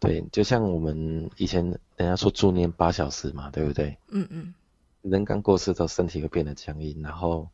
[0.00, 1.62] 对，就像我们以前
[1.96, 3.96] 人家说助念八小时嘛，对不对？
[4.08, 4.54] 嗯嗯。
[5.02, 7.48] 人刚过世之后，身体会变得僵硬，然后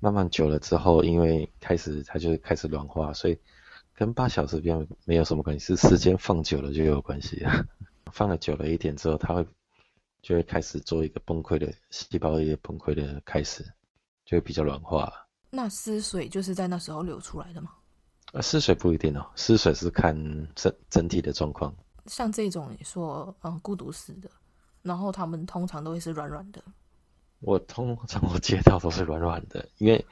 [0.00, 3.38] 慢慢久了之后，因为开始它就开始软化，所以
[3.94, 7.64] 跟八小时变没有什么关系，是时间放久了就有关系啊。
[8.12, 9.46] 放了久了一点之后，它会
[10.20, 13.64] 就会开始做一个崩溃的细胞一个崩溃的开始，
[14.24, 15.12] 就会比较软化。
[15.50, 17.70] 那尸水就是在那时候流出来的吗？
[18.32, 20.14] 啊，尸水不一定哦，失水是看
[20.54, 21.74] 整整体的状况。
[22.06, 24.30] 像这种你说，嗯，孤独死的，
[24.82, 26.62] 然后他们通常都会是软软的。
[27.40, 30.04] 我通常我接到都是软软的，因为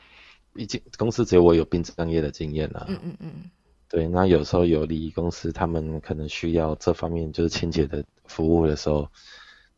[0.53, 2.87] 毕竟公司只有我有殡葬业的经验啊。
[2.89, 3.51] 嗯嗯嗯。
[3.89, 9.09] 对，那有时候有礼仪公司，他们可能需要这方面就是清洁的服务的时候，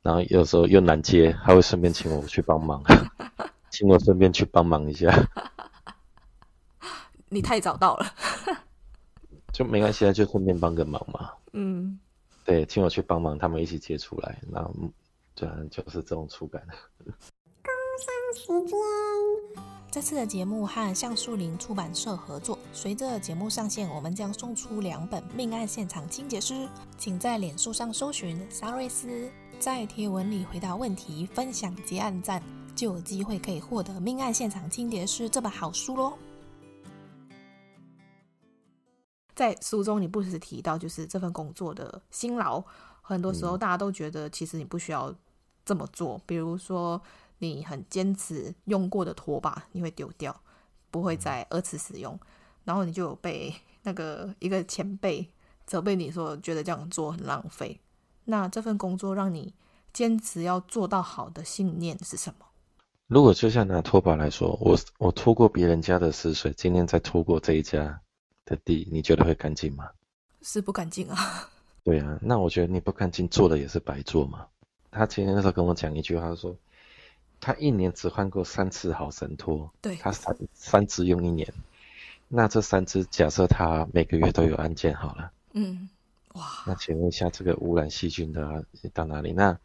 [0.01, 2.83] 然后有时候又难接，还会顺便请我去帮忙，
[3.71, 5.09] 请我顺便去帮忙一下。
[7.29, 8.15] 你太早到了，
[9.53, 11.31] 就没关系啊，就顺便帮个忙嘛。
[11.53, 11.99] 嗯，
[12.45, 14.75] 对，请我去帮忙，他们一起接出来，然后
[15.35, 16.63] 就就是这种触感。
[17.05, 18.79] 工商时间，
[19.91, 26.55] 这次的节目和橡树林出版社合作，随着节目上线，我们将送出两本《命案现场清洁师》，
[26.97, 32.43] 请在脸书上搜寻沙瑞斯，在贴文里回答问题，分享及按赞，
[32.77, 36.13] 就有机会可以获得《命案现场清洁师》这本好书喽。
[39.39, 42.61] 在书中，你不时提到就是这份工作的辛劳，
[43.01, 45.15] 很多时候大家都觉得其实你不需要
[45.65, 46.17] 这么做。
[46.17, 47.01] 嗯、比如说，
[47.39, 50.35] 你很坚持用过的拖把你会丢掉，
[50.91, 52.19] 不会再二次使用，
[52.65, 55.25] 然后你就有被那个一个前辈
[55.65, 57.81] 责备你说觉得这样做很浪费。
[58.25, 59.55] 那这份工作让你
[59.93, 62.45] 坚持要做到好的信念是什么？
[63.07, 68.03] 如果就像拿拖把来说，我我拖过别人家的死水，今天再拖过这一家。
[68.49, 69.91] 的地，你觉得会干净吗？
[70.43, 71.49] 是不干净啊。
[71.85, 74.47] 对啊，那我觉得你不干净，做的也是白做嘛。
[74.91, 76.57] 他前天那时候跟我讲一句话，他说
[77.41, 81.53] 他一年只换过三次好神拖，对，他三三只用一年。
[82.27, 85.89] 那这三只假设他每个月都有案件好了，嗯，
[86.35, 89.33] 哇，那请问一下这个污染细菌的到哪里？
[89.33, 89.59] 那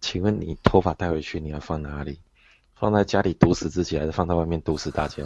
[0.00, 2.20] 请问你头发带回去你要放哪里？
[2.76, 5.24] 放在家里毒死自己，还是放在外面毒死大家？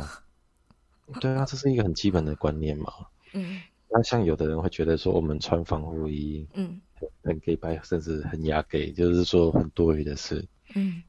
[1.20, 2.92] 对啊，这是一个很基本的观念嘛。
[3.32, 6.80] 嗯，那像有的人会觉得说，我们穿防护衣，嗯，
[7.22, 10.46] 很 gay 白，甚至很亚 gay，就是说很多余的事。
[10.74, 11.02] 嗯，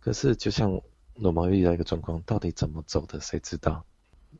[0.00, 0.80] 可是就像
[1.14, 3.84] 罗毛遇到一个状况，到底怎么走的，谁知道？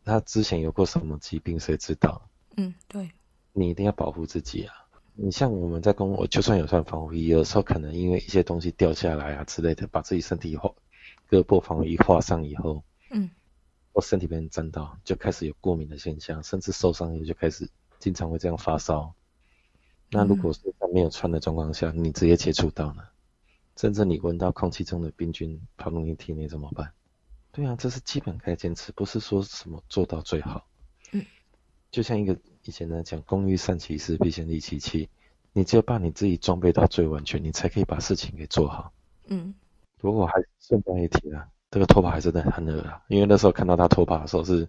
[0.05, 2.29] 他之前有过什么疾病，谁知道？
[2.57, 3.11] 嗯，对。
[3.53, 4.75] 你一定要保护自己啊！
[5.15, 10.73] 你像我们在公，我就算有穿防护衣，有时候可能因为一些东西掉下来啊之类的，把自己身体画
[11.29, 13.29] 胳膊防护衣画上以后，嗯。
[13.93, 19.15] 我身体被人沾到，就开始有过敏的现象，甚至受伤也就开始经常会这样发烧。
[20.11, 23.03] 那如果是在没有穿的状况下，你直接接触到呢？
[23.77, 26.93] 甚至你闻到空气中的病菌跑入你体内怎么办？
[27.51, 30.67] 对啊，这是基本该坚持，不是说什么做到最好。
[31.13, 31.25] 嗯，
[31.91, 35.11] 就像一个以前呢讲“工欲善其事，必先利其器”，
[35.53, 38.93] 你只有把你自己装备到最完全，你才可以把事情给做好。
[39.27, 39.55] 嗯，
[39.99, 41.49] 不过还顺带一提啊。
[41.73, 44.69] 这个拖把还是真的很恶啊，因为那时候看到他拖把的时候是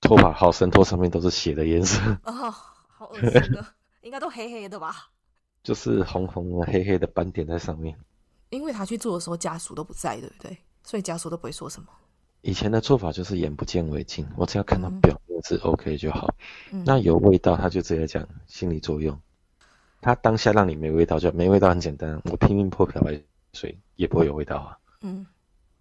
[0.00, 2.32] 拖把好神拖上面都是血的颜色哦，
[2.88, 3.66] 好恶心的，
[4.02, 5.10] 应该都黑黑的吧？
[5.64, 7.96] 就是红红的、黑黑的斑点在上面。
[8.50, 10.56] 因为他去做的时候家属都不在，对不对？
[10.84, 11.88] 所以家属都不会说什么。
[12.42, 16.32] 以前的做法就是眼不见为净，我只要看到表面是 OK 就好。
[16.70, 19.18] 嗯、那有味道他就直接讲心理作用，
[20.00, 23.20] 他当下让你没味道就没味道，很简单，我拼命泼漂白
[23.52, 24.78] 水也不会有味道啊。
[25.00, 25.26] 嗯。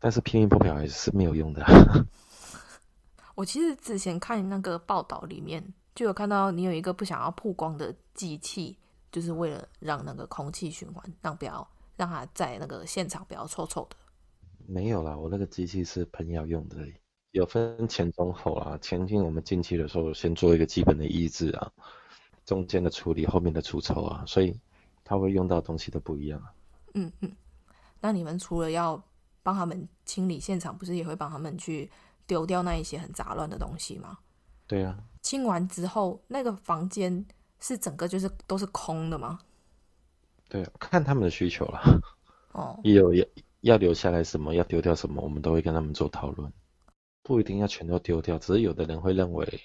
[0.01, 1.63] 但是拼音破表也是没有用的。
[3.35, 5.63] 我其实之前看那个报道里面，
[5.95, 8.77] 就有看到你有一个不想要曝光的机器，
[9.11, 13.95] 就是为了让那个空气循环，让不要让它在那个现场不要臭臭的。
[14.65, 16.77] 没有啦，我那个机器是喷药用的，
[17.31, 18.77] 有分前中后啦。
[18.81, 21.71] 前进我们进去的时候，先做一个基本的抑制啊，
[22.45, 24.59] 中间的处理，后面的除臭啊，所以
[25.03, 26.41] 它会用到东西都不一样。
[26.93, 27.31] 嗯嗯，
[27.99, 29.02] 那你们除了要
[29.44, 31.89] 帮他们清理现场，不是也会帮他们去
[32.27, 34.17] 丢掉那一些很杂乱的东西吗？
[34.67, 34.98] 对啊。
[35.21, 37.25] 清完之后，那个房间
[37.60, 39.39] 是整个就是都是空的吗？
[40.50, 41.79] 对啊，看他们的需求了。
[42.54, 42.79] 哦。
[42.83, 43.25] 有要
[43.62, 46.52] 要留下来什么，要丢掉什么，我们都会跟他们做讨论。
[47.23, 49.62] 不一定要全都丢掉，只是有的人会认为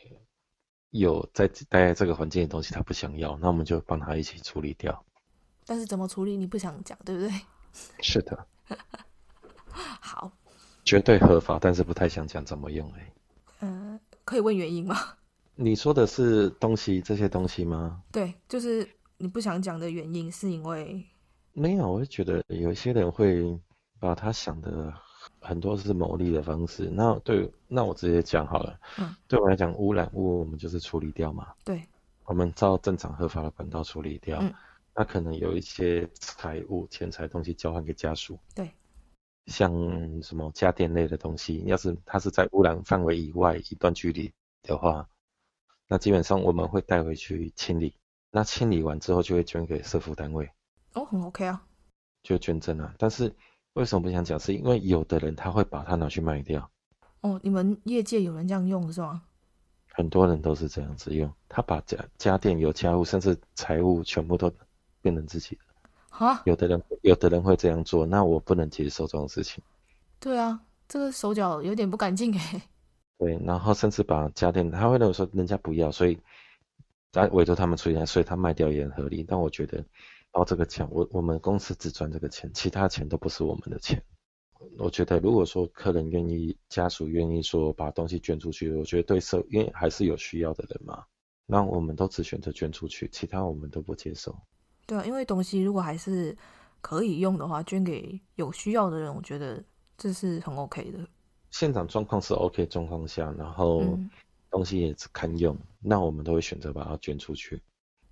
[0.90, 5.04] 有在待在这个环境的东西他不想要，那我们就帮他一起处理掉。
[5.64, 7.30] 但是怎么处理你不想讲，对不对？
[8.02, 8.46] 是的。
[10.86, 13.12] 好，绝对合法，但是不太想讲怎么用哎。
[13.60, 14.96] 嗯、呃，可以问原因吗？
[15.56, 18.02] 你说的是东西这些东西吗？
[18.12, 21.04] 对，就是你不想讲的原因是因为
[21.52, 23.58] 没有，我就觉得有一些人会
[23.98, 24.92] 把他想的
[25.40, 26.88] 很多是牟利的方式。
[26.92, 28.78] 那对，那我直接讲好了。
[28.98, 31.48] 嗯，对我来讲，污染物我们就是处理掉嘛。
[31.64, 31.82] 对，
[32.26, 34.38] 我们照正常合法的管道处理掉。
[34.40, 34.52] 嗯，
[34.94, 38.38] 那可能有一些财物、钱财东西交换给家属。
[38.54, 38.70] 对，
[39.46, 39.72] 像
[40.22, 44.32] 什么家电类的东西，要是它是在污染范围以外一段距离
[44.62, 45.08] 的话，
[45.88, 47.94] 那基本上我们会带回去清理。
[48.30, 50.50] 那清理完之后就会捐给社福单位。
[50.94, 51.64] 哦，很 OK 啊，
[52.22, 52.94] 就捐赠啊。
[52.98, 53.34] 但是
[53.74, 54.38] 为什么不想讲？
[54.38, 56.70] 是因为有的人他会把它拿去卖掉。
[57.20, 59.22] 哦，你们业界有人这样用是吗？
[59.92, 64.52] 很多人都是这样子用，他把家家电、有家务，甚至财务全部都
[65.00, 65.62] 变成自己的。
[66.16, 66.42] 哈？
[66.46, 69.62] 有的人有的人会这样做，那我不能接受这种事情。
[70.18, 72.62] 对啊，这个手脚有点不干净哎。
[73.18, 76.18] 对，然后甚至把家电，他会认为说人家不要，所以
[77.12, 79.22] 再委托他们处理，所以他卖掉也很合理。
[79.22, 79.84] 但我觉得。
[80.32, 84.02] 包这个钱，我我们公司只赚这个钱，其他钱都不是我们的钱。
[84.76, 91.04] 我觉得，如果说客人愿意，家属愿意说把东西捐出去，我觉得对社，因为还是有需要的人嘛，
[91.46, 94.36] 那我们都只选择捐出去，其他我们都不接受。
[94.86, 96.36] 对啊，因为东西如果还是
[96.80, 99.62] 可以用的话，捐给有需要的人，我觉得
[99.98, 100.98] 这是很 OK 的。
[101.50, 103.82] 现场状况是 OK 状况下，然后
[104.50, 107.60] 东西也是堪用，嗯，那我们都会选择把它捐出去。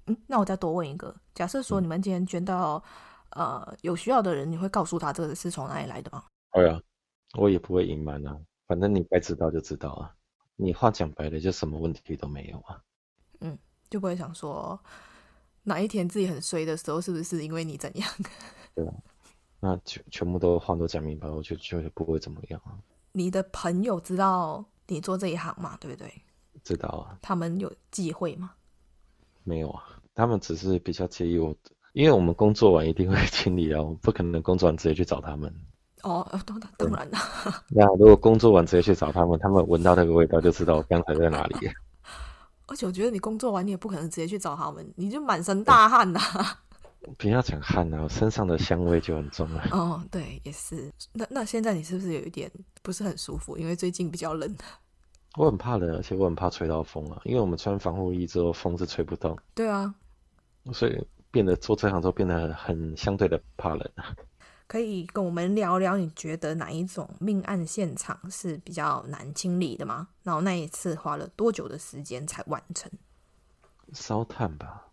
[0.07, 2.83] 嗯，那我再多问一个，假设说你们今天捐到，
[3.31, 6.25] 嗯、呃有需要的人，你会告诉他这个是从哪里来的吗？
[6.51, 6.81] 会啊，
[7.39, 10.15] 我也不会隐瞒啊，反正你该知道就知道啊。
[10.57, 12.81] 你话讲白了就什么问题都没有啊。
[13.41, 13.59] 嗯，
[13.91, 14.79] 就不会想说
[15.65, 18.09] 哪一天自己很衰的时候，是不是因为你怎样？
[18.75, 18.95] 对啊，
[19.61, 22.79] 那全全部都话都讲明白，我就觉得不会怎么样啊。
[23.13, 25.77] 你的朋友知道你做这一行嘛？
[25.81, 26.13] 对不对？
[26.63, 27.19] 知道啊。
[27.23, 28.53] 他们有忌讳吗？
[29.43, 29.83] 没有啊，
[30.15, 31.55] 他们只是比较介意我，
[31.93, 35.55] 因为我们工作完一定会清理啊，我不可能工作完直接去找他们。
[36.03, 37.19] 哦，当然当然了。
[37.69, 41.55] 那如果工作完直接去找他们，他们闻到那个味道就知道我刚才在哪里。
[42.67, 46.61] 而且我觉得你工作完你也不可能直接去找他们，你就满身大汗呐、啊。
[47.19, 49.63] 不要讲汗啊，我身上的香味就很重了。
[49.73, 50.91] 哦，对，也是。
[51.13, 52.51] 那那现在你是不是有一点
[52.83, 53.59] 不是很舒服？
[53.59, 54.57] 因为最近比较冷。
[55.37, 59.37] 我很怕冷，而且我很怕吹到风啊，因为我们穿防护衣之后，风是吹不动。
[59.55, 59.95] 对啊，
[60.73, 64.17] 所以变得做这行之后变得很相对的怕冷啊。
[64.67, 70.09] 可以跟我们聊聊，你觉得哪一种命案现场是比较难清理的吗？
[70.23, 72.91] 然后那一次花了多久的时间才完成？
[73.93, 74.91] 烧炭吧。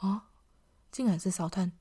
[0.00, 0.22] 哦，
[0.90, 1.72] 竟然是烧炭。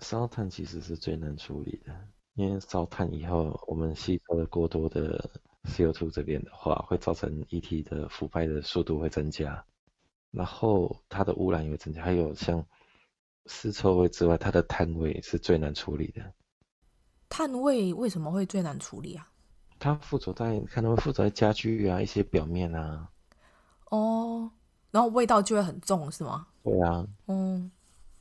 [0.00, 1.92] 烧炭其实是最难处理的，
[2.34, 5.30] 因为烧炭以后，我们吸收了过多的。
[5.64, 9.62] CO2 这边的话，会造成遗体的腐败的速度会增加，
[10.30, 12.02] 然后它的污染也会增加。
[12.02, 12.64] 还有像
[13.46, 16.32] 尸臭味之外，它的炭味是最难处理的。
[17.28, 19.28] 炭味为什么会最难处理啊？
[19.80, 23.08] 它附着在可能会附着在家具啊一些表面啊。
[23.86, 24.50] 哦，
[24.90, 26.48] 然后味道就会很重，是吗？
[26.64, 27.06] 对啊。
[27.26, 27.70] 嗯。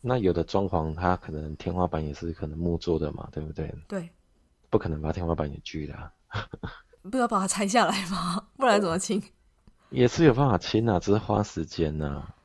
[0.02, 3.74] 那有的装潢，它可能天花板也是可能木做的嘛，对不对？
[3.90, 4.10] 对。
[4.70, 6.14] 不可能把天花板也锯的啊。
[7.04, 8.48] 不要把它拆下来吗？
[8.58, 9.22] 不然怎么清？
[9.90, 12.36] 也是有办法清啊，只是花时间呐、啊。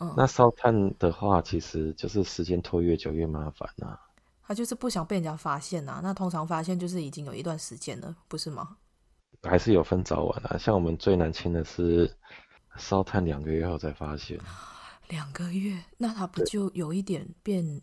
[0.00, 0.16] 嗯。
[0.16, 3.98] 那烧炭的话，其实就是时间拖越久越麻烦呐。
[4.46, 6.00] 他就是不想被人家发现呐、啊。
[6.02, 8.76] 那通常发现就是已经有一段时间了，不是吗？
[9.42, 10.56] 还是有分早晚啊。
[10.56, 12.16] 像我们最难清的是
[12.76, 14.38] 烧炭两个月后才发现。
[15.08, 15.82] 两个月？
[15.98, 17.80] 那他不就有一点变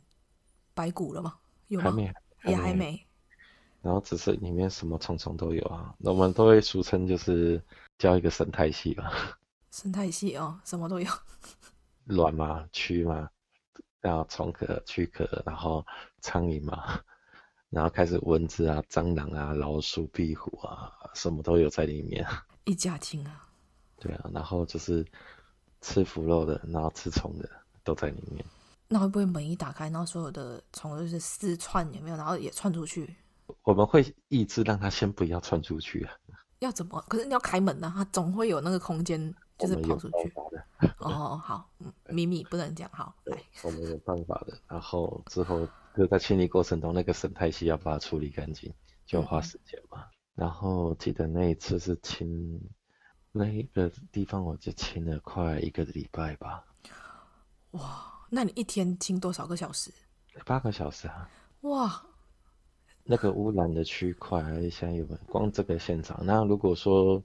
[0.74, 1.36] 白骨了吗？
[1.68, 1.86] 有吗？
[1.86, 2.14] 还没，
[2.46, 3.08] 也还没。
[3.82, 7.62] 然后只是里面什么虫虫都有啊，那我们都会俗称就是
[7.98, 9.12] 叫一个生态系吧。
[9.72, 11.10] 生态系哦，什么都有。
[12.06, 13.30] 卵嘛，蛆嘛，
[14.02, 15.86] 然后虫壳、蛆壳，然后
[16.24, 17.00] 苍蝇嘛，
[17.70, 22.26] 然后开始蚊子啊、蟑螂啊、老鼠、壁虎啊，什么都有在里面。
[22.64, 23.46] 一家亲啊。
[24.00, 25.06] 对啊，然后就是
[25.82, 27.50] 吃腐肉的，然后吃虫的
[27.84, 28.44] 都在里面。
[28.88, 32.16] 那会不会门一打开，然后所有的虫就是四窜有没有？
[32.16, 33.16] 然后也窜出去？
[33.64, 36.14] 我们会抑制让它先不要窜出去啊。
[36.60, 37.04] 要怎么？
[37.10, 40.34] 可是你要开门呢、啊，它总会有那个空间，就是跑出去。
[41.00, 41.70] 哦，好，
[42.08, 42.90] 秘密不能讲。
[42.94, 44.58] 好，来，我们有办法的。
[44.68, 48.74] 然后之后就在清理过程中，那个生态系要把它处理干净，
[49.06, 50.10] 就花时间嘛、嗯。
[50.36, 52.60] 然后记得那一次是清
[53.32, 56.64] 那一个地方，我就清了快一个礼拜吧。
[57.72, 59.92] 哇，那你一天清多少个小时？
[60.46, 61.30] 八个小时啊。
[61.62, 62.04] 哇。
[63.06, 66.26] 那个污染的区块，现在有光这个现场。
[66.26, 67.22] 那如果说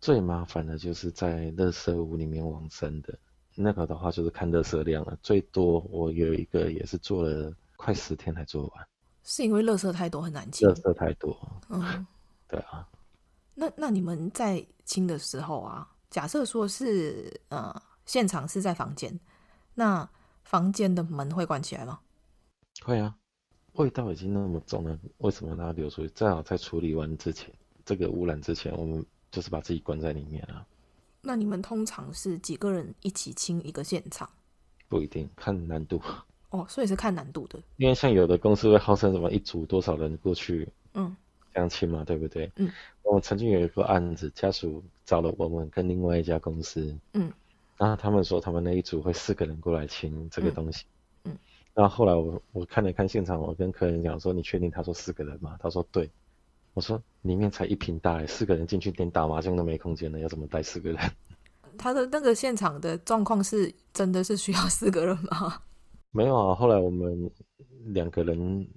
[0.00, 3.18] 最麻烦的就是在垃圾屋里面往生的，
[3.54, 8.88] 那个的话就是看垃圾量了，最多我有一个也是做了快十天才做完。
[9.22, 10.68] 是因为垃圾太多很难清？
[10.68, 11.36] 垃圾太多。
[11.68, 12.06] 嗯，
[12.48, 12.88] 对啊。
[13.54, 17.74] 那那你们在清的时候啊，假设说是呃
[18.06, 19.18] 现场是在房间，
[19.74, 20.08] 那
[20.44, 22.00] 房间的门会关起来吗？
[22.82, 23.14] 会啊。
[23.74, 26.08] 味道已经那么重了，为什么让它流出去？
[26.08, 30.66] 最好在处理完之前，这个污染之前，我们就是把自己关在里面啊。
[31.22, 34.28] 那你们通常是几个人一起清一个现场？
[34.88, 36.00] 不一定，看难度。
[36.50, 37.60] 哦，所以是看难度的。
[37.76, 41.14] 因为像有的公司会号称什么一组多少人过去，嗯，
[41.54, 42.50] 这样清嘛，对不对？
[42.56, 42.70] 嗯。
[43.02, 47.32] 我们曾经有一个案子，家属找了我们跟另外一家公司，嗯，
[47.76, 50.84] 然后他们说他们那一组会四个人过来清这个东西。
[51.24, 51.38] 嗯嗯，
[51.74, 56.10] 然后后来我我看了看现场，我跟客人讲说：“你确定？”他说：“四个人吗？”他说：“对。”
[56.74, 60.98] 我说：“里面才一瓶大，四个人进去连打麻将都没空间了，要怎么带四个人？”
[61.76, 65.62] 他的那个现场的状况是真的是需要四个人吗？
[66.12, 67.30] 没有啊，后来我们
[67.86, 68.68] 两个人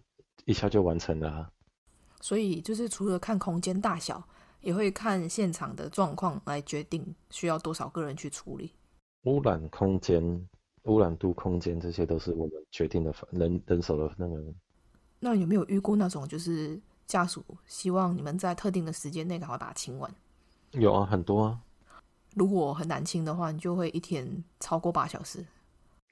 [0.45, 1.49] 一下就完成了啊。
[2.21, 4.23] 所以就是除了看空间大小，
[4.61, 8.71] 也会看现场的状况来决定需要多少个人去处理
[9.23, 10.47] 污染空间。
[10.83, 14.35] 污染度、空间，这些都是我们决定的人人手的那个。
[15.17, 20.13] 那有没有遇过那种，就是家属希望你们在特定的时间内赶快把它清完？
[20.71, 21.61] 有啊，很多啊。
[22.35, 25.45] 如果很难清的话，你就会一天超过八小时。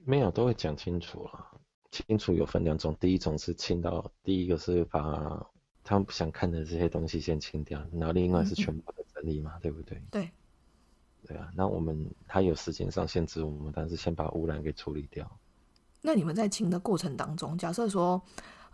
[0.04, 1.48] 没有，都会讲清楚了。
[1.92, 5.46] 清楚有分两种，第一种是清到，第一个是把
[5.84, 10.02] 他们不想看的这些东西先清掉，然后另外是全部的整理嘛，嗯嗯，对不对？
[10.12, 10.30] 对。
[11.28, 15.30] 对啊，那我们它有时间上限制，我们但是先把污染给处理掉。
[16.02, 18.20] 那你们在清的过程当中，假设说，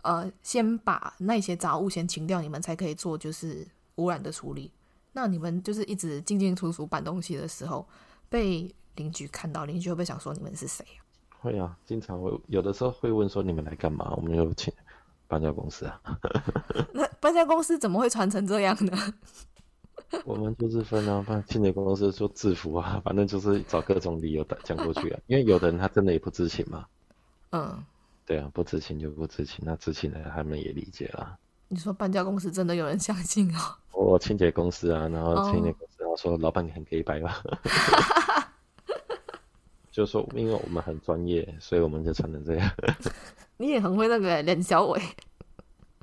[0.02, 4.72] 呃，先把那些杂物先清掉，你们才可以做就是污染的处理。
[5.12, 7.86] 那你们就是一直进进出出搬东西的时候，
[8.28, 10.84] 被邻居看到，邻居会不会想说你们是谁？
[11.40, 14.12] 会啊，经常会有的时候会问说你们来干嘛？
[14.16, 14.72] 我们有请
[15.26, 16.00] 搬家公司啊。
[16.92, 18.96] 那搬家公司怎么会传成这样呢？
[20.24, 25.20] 我们就是分啊，办清洁公司做制服啊， 反正就是找各种理由讲过去啊。
[25.26, 26.86] 因为有的人他真的也不知情嘛。
[27.50, 27.84] 嗯，
[28.28, 31.38] 对啊，不知情就不知情，那知情的他们也理解啦。
[31.68, 33.58] 你说搬家公司真的有人相信哦？
[33.92, 37.42] 我清洁公司啊，然后清洁公司然后说老板你很给白吧。
[39.90, 42.70] 就说因为我们很专业，所以我们就穿成这样。
[43.56, 45.00] 你也很会那个脸小伟。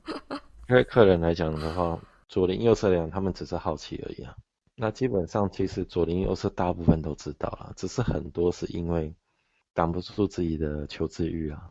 [0.68, 2.00] 因为客人来讲的话。
[2.28, 4.36] 左邻右舍俩，他们只是好奇而已啊。
[4.76, 9.14] 那基本上，其实左邻右舍大部分都知道了，只是很多是因为
[9.76, 11.70] 挡不住自己的求知欲啊。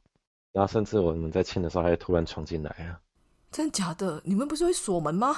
[0.55, 2.99] 然后甚至我们在清的时候，还会突然闯进来啊。
[3.51, 4.23] 真的假的？
[4.25, 5.35] 你们不是会锁门吗？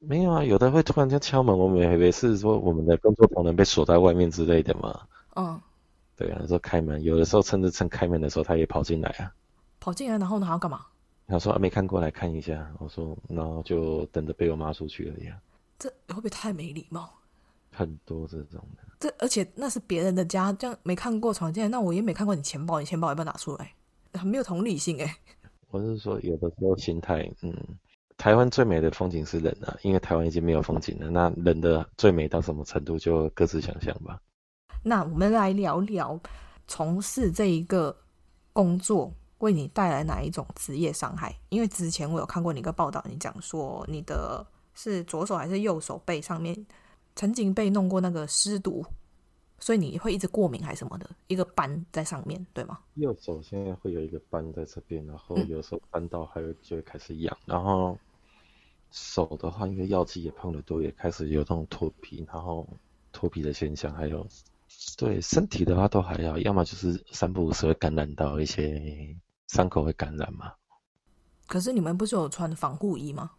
[0.00, 5.00] 没有啊，有的会突然间敲门，我们以为是说我们的工作同仁被锁在外面之类的嘛。
[5.36, 5.60] 嗯，
[6.16, 9.32] 对啊，说开门，有的时候甚至趁开门的时候，他也跑进来啊。
[9.80, 10.84] 跑进来，然后呢，还要干嘛？
[11.28, 15.38] 他说：“啊，没看过来看一下。”我说：“然后就等着被我妈出去了呀。”
[15.78, 17.10] 这会不会太没礼貌？
[17.70, 18.82] 很多这种的。
[18.98, 23.72] 这而且那是别人的家，这样没看过闯进来，那我也没看过你钱包，你钱包要不要拿出来？
[24.12, 25.16] 很没有同理心哎。
[25.70, 27.52] 我是说，有的时候心态，嗯，
[28.16, 31.10] 台湾最美的风景是人啊，因为台湾已经没有风景了。
[31.10, 34.20] 那人的最美到什么程度，就各自想象吧。
[34.82, 36.18] 那我们来聊聊
[36.66, 37.96] 从事这一个
[38.52, 39.12] 工作。
[39.38, 41.32] 为你带来哪一种职业伤害？
[41.48, 44.44] 因为之前我有看过你一个报道，你讲说你的
[44.74, 46.66] 是左手还是右手背上面
[47.14, 48.84] 曾经被弄过那个尸毒，
[49.58, 52.78] 所以你会一直过敏还是什么的，一个斑在上面，对吗？
[52.94, 57.98] 右手现在会有一个斑在这边，然后有时候斑到还会就会开始痒，嗯、然后
[58.90, 62.66] 手的话，因为药剂也碰得多，也开始有这种脱皮，然后
[63.12, 64.26] 脱皮的现象，还有
[64.96, 69.16] 对身体的话都还好，要么就是三不五时会感染到一些。
[69.48, 70.52] 伤口会感染嘛？
[71.46, 73.30] 可是你们不是有穿防护衣吗？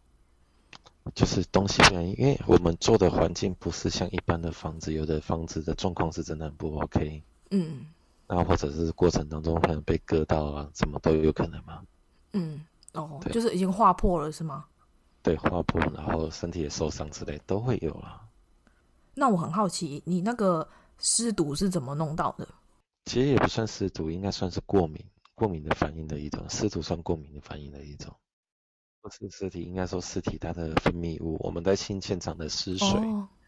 [1.16, 7.24] 就是东西不一样，因为我们做的环境不是像一般的房子，有的房子的状况是真的很不 OK。
[7.52, 7.86] 嗯，
[8.28, 11.82] 那或者是过程当中可能被割到啊，什么都有可能嘛？
[12.34, 14.66] 嗯，哦，就是已经划破了是吗？
[15.22, 18.22] 对，划破，然后身体也受伤之类都会有啦。
[19.14, 22.48] 那我很好奇，你那个湿毒是怎么弄到的？
[23.06, 25.04] 其实也不算湿毒，应该算是过敏。
[25.36, 28.14] 过敏的反应的一种，湿毒算过敏的反应的一种，
[29.02, 32.88] 不是尸体，应该说尸体它的分泌物，我们在清现场的尸水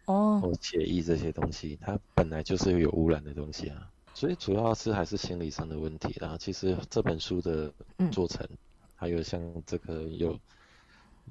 [0.05, 6.37] 哦，或血液这些东西，它本来就是有污染的东西啊，所以主要是还是心理上的问题然后。
[6.37, 7.73] 其实这本书的
[8.11, 8.57] 做成，嗯、
[8.95, 10.39] 还有像这个有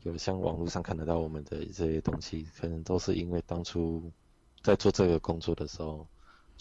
[0.02, 4.10] 有像网络上看得到我们的这些东西，可能都是因为当初
[4.62, 6.06] 在做这个工作的时候。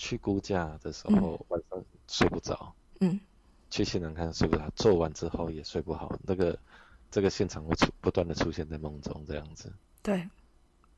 [0.02, 3.20] 去估价的时候晚上睡不着，嗯，
[3.70, 6.58] 去现场看睡不着，做完之后也睡不好，那个
[7.12, 10.30] 这个现场会出不断的出现在梦中这样子，对，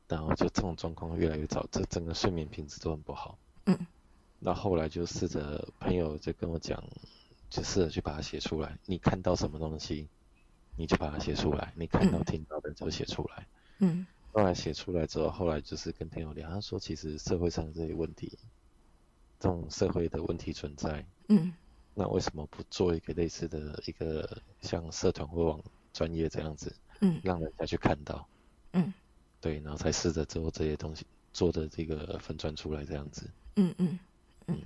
[0.08, 3.86] 然后就这种状况越来越早，这整个睡眠品质都很不好，嗯，
[4.38, 6.82] 那后来就试着朋友就跟我讲，
[7.50, 10.08] 就试着去把它写出来，你看到什么东西，
[10.76, 13.46] 你就把它写出来，你看到听到的就写出来，
[13.78, 14.06] 嗯。
[14.34, 18.38] 后来写出来之后，后来就是跟朋友聊，他说其实社会上这些问题，
[19.38, 21.52] 这种社会的问题存在，嗯，
[21.92, 25.60] 那为什么不做一个类似的一个像社团或网
[25.92, 28.26] 专业这样子，嗯，让人家去看到，
[28.72, 28.92] 嗯，
[29.40, 33.98] 对，然后才试着做这些东西，做的这个粉砖出来这样子，嗯嗯
[34.46, 34.58] 嗯。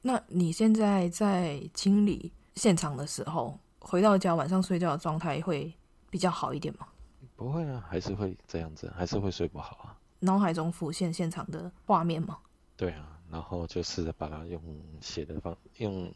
[0.00, 5.72] 那你现在在清理现场的时候，回到家晚上睡觉的状态会
[6.10, 6.86] 比较好一点吗？
[7.36, 9.98] 不会啊，还是会这样子，还是会睡不好啊。
[10.20, 12.38] 脑海中浮现现场的画面吗？
[12.76, 14.62] 对啊，然后就试着把它用
[15.00, 16.12] 写的方用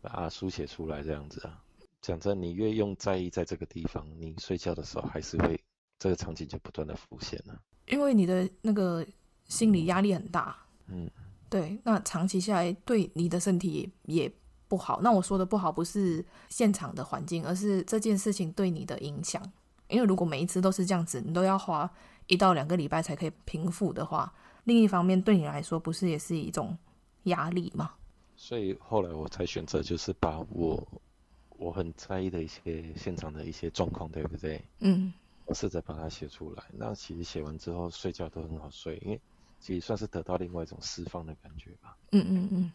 [0.00, 1.62] 把它书写出来这样子啊。
[2.04, 5.58] 讲真，你越用在意在这个地方，你睡觉的时候还是会
[5.98, 7.58] 这个场景就不断的浮现了。
[7.86, 9.04] 因为你的那个
[9.46, 10.54] 心理压力很大，
[10.88, 11.10] 嗯，
[11.48, 14.32] 对，那长期下来对你的身体也，也
[14.68, 15.00] 不好。
[15.00, 19.42] 那我说的不好不是现场的环境，而是这件事情对你的影响。
[19.88, 21.90] 因为如果每一次都是这样子，你都要花
[22.26, 24.30] 一到两个礼拜才可以平复的话，
[24.64, 26.76] 另一方面对你来说不是也是一种
[27.22, 27.92] 压力吗？
[28.36, 30.86] 所以后来我才选择就是把我
[31.58, 34.62] 我很在意的一些现场的一些状况，对不对？
[34.80, 35.12] 嗯，
[35.46, 36.62] 我试着把它写出来。
[36.72, 39.20] 那其实写完之后睡觉都很好睡，因为
[39.60, 41.96] 其实算是得到另外一种释放的感觉吧。
[42.12, 42.72] 嗯嗯嗯，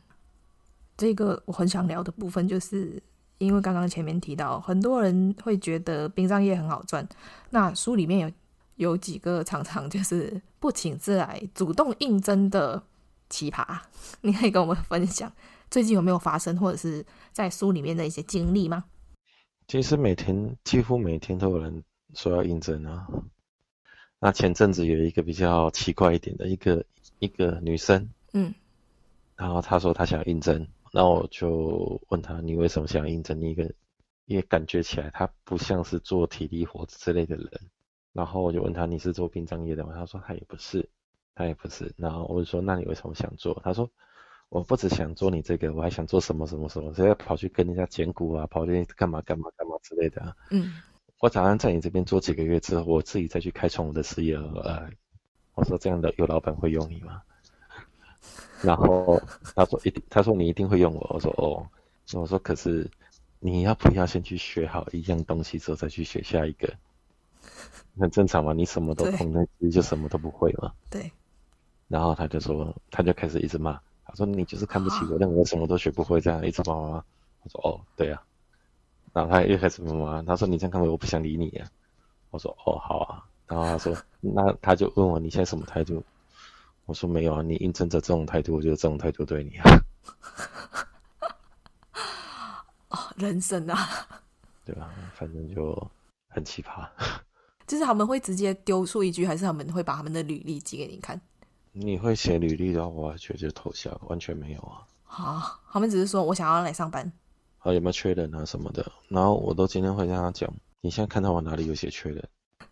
[0.98, 3.02] 这个我很想聊的部分就是。
[3.42, 7.08] 因为刚刚前面提到，很多人会觉得殡葬业很好赚。
[7.52, 8.30] 那书里面有
[8.76, 12.84] 有几个常常就是不请自来、主动应征的
[13.30, 13.80] 奇葩，
[14.20, 15.32] 你可以跟我们分享
[15.70, 18.86] 最近有没有发生，或者是在书里面的一些经历吗？
[19.68, 21.84] 其实每天几乎每天都有人
[22.16, 23.08] 说要应征啊。
[24.20, 26.84] 那前阵子有一个比较奇怪一点的一个
[27.20, 28.54] 一个女生，嗯，
[29.36, 30.68] 然后她说她想应征。
[30.92, 33.72] 那我就问她，你为什么想应征一个？
[34.26, 37.50] 因为感觉起来她不像是做体力活之类的人。
[38.12, 39.94] 然后我就问她，你是做殡葬业的吗？
[39.94, 40.90] 她说她也不是，
[41.36, 41.94] 她也不是。
[41.96, 43.60] 然后我就说，那你为什么想做？
[43.64, 43.90] 她说，
[44.50, 50.36] 我不只想做你这个，我还想做什么什么什么，所以要跑去跟人家捡骨啊，跑去干嘛干嘛干嘛之类的。
[50.50, 50.74] 嗯，
[51.20, 54.36] 我打算在你这边做几个月之后，我自己再去开创我的事业。
[54.36, 54.90] 呃，
[55.54, 57.22] 我说这样的有老板会用你吗？
[58.62, 59.22] 然后
[59.56, 61.08] 他说一定，他说你一定会用我。
[61.14, 61.66] 我说哦，
[62.20, 62.90] 我说可是
[63.40, 66.74] 你要不要先去学好一样东西之后再去学下一个？
[68.00, 70.74] 很正常嘛，你什么都碰，那其实就什么都不会嘛。
[70.90, 71.12] 对。
[71.88, 73.80] 然后他就说，他就开始一直骂，
[74.10, 77.04] 他说你就是看不起我，认为我什么都学不会，这样一直骂骂骂。
[77.44, 78.22] 我说哦，对啊。
[79.14, 81.68] 然后他又开始骂骂，他说你这样看我，我不想理你啊。
[82.32, 83.24] 我说哦，好啊。
[83.48, 86.04] 然后他说，那他就问我你现在什么态度？
[86.86, 89.64] 我说没有啊，你应征着这种态度，我就这种态度对你啊。
[92.90, 93.78] 哦，人生啊，
[94.66, 94.90] 对吧？
[95.14, 95.92] 反正就
[96.30, 96.88] 很奇葩。
[97.68, 101.20] 就是他们会直接丢出一句，还是他们会把他们的履历寄给你看？
[101.72, 104.86] 你会写履历的话，我觉得就偷笑，完全没有啊。
[105.04, 107.12] 好，他们只是说我想要来上班。
[107.58, 108.92] 好，有没有缺人啊什么的？
[109.08, 110.52] 然后我都今天会跟他讲，
[110.82, 112.30] 你现在看到我哪里有写缺人？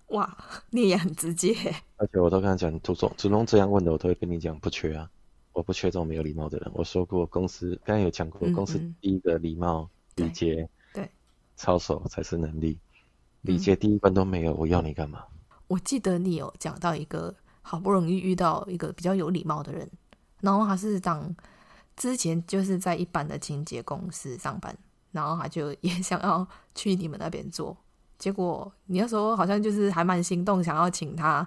[0.08, 0.38] 哇，
[0.70, 1.54] 你也很直接，
[1.98, 5.10] 而且我都跟他讲，祖宗祖宗这样问的，我都会跟你讲，不缺啊，
[5.52, 6.72] 我不缺这种没有礼貌的人。
[6.74, 11.10] 我说过，公司刚才有讲过，公司第一个礼貌礼节，对，
[11.56, 12.80] 操守才是能力，
[13.42, 15.26] 礼节第一关都没有，我要你干嘛？
[15.68, 17.36] 我记得你有讲到一个
[17.70, 19.90] 好不容易遇到一个比较有礼貌的人，
[20.40, 21.36] 然后他是当
[21.98, 24.74] 之前就是在一般的清洁公司上班，
[25.12, 27.76] 然后他就也 想要去你们那边做。
[28.18, 31.46] 结果你那时候好像就是还蛮心动，想要请他。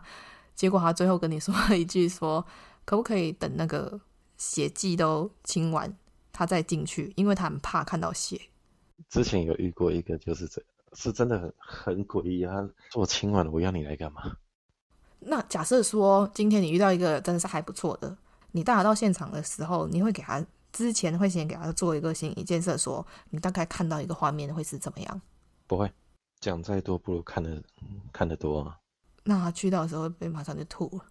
[0.54, 2.44] 结果他最后跟你说了一句说
[2.84, 3.98] ：“可不可以等那个
[4.36, 5.96] 血迹都清完，
[6.32, 8.38] 他再进去，因为他很怕看到血。”
[9.08, 10.62] 之前有遇过一个，就是这
[10.92, 12.68] 是真的很很诡异啊！
[12.90, 14.36] 做清完了，我要你来干嘛？
[15.20, 18.16] 那假设说今天你遇到一个真的是还不错的，
[18.52, 25.20] 你带他到现场的时候，你会给他之前会先给他做一个心理建设，说你大概看到一个画面会是怎么样？
[25.66, 25.90] 不会。
[26.40, 27.62] 讲再多不如看的
[28.12, 28.78] 看得多啊。
[29.24, 31.04] 那他去到的时候被马上就吐了。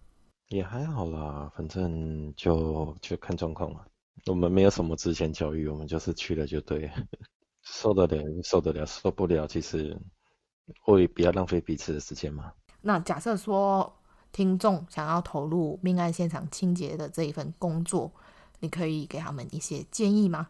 [0.48, 3.84] 也还好啦，反正就就看状况嘛。
[4.26, 6.90] 我们没有什么之前教育，我们就是去了就对，
[7.62, 9.96] 受得了受得了，受不了其实
[10.80, 12.52] 会比较浪费彼此的时间嘛。
[12.80, 13.99] 那假设说
[14.32, 18.12] 听众想要投入命案现场清洁的这一份工作，
[18.60, 20.48] 你可以给他们一些建议吗？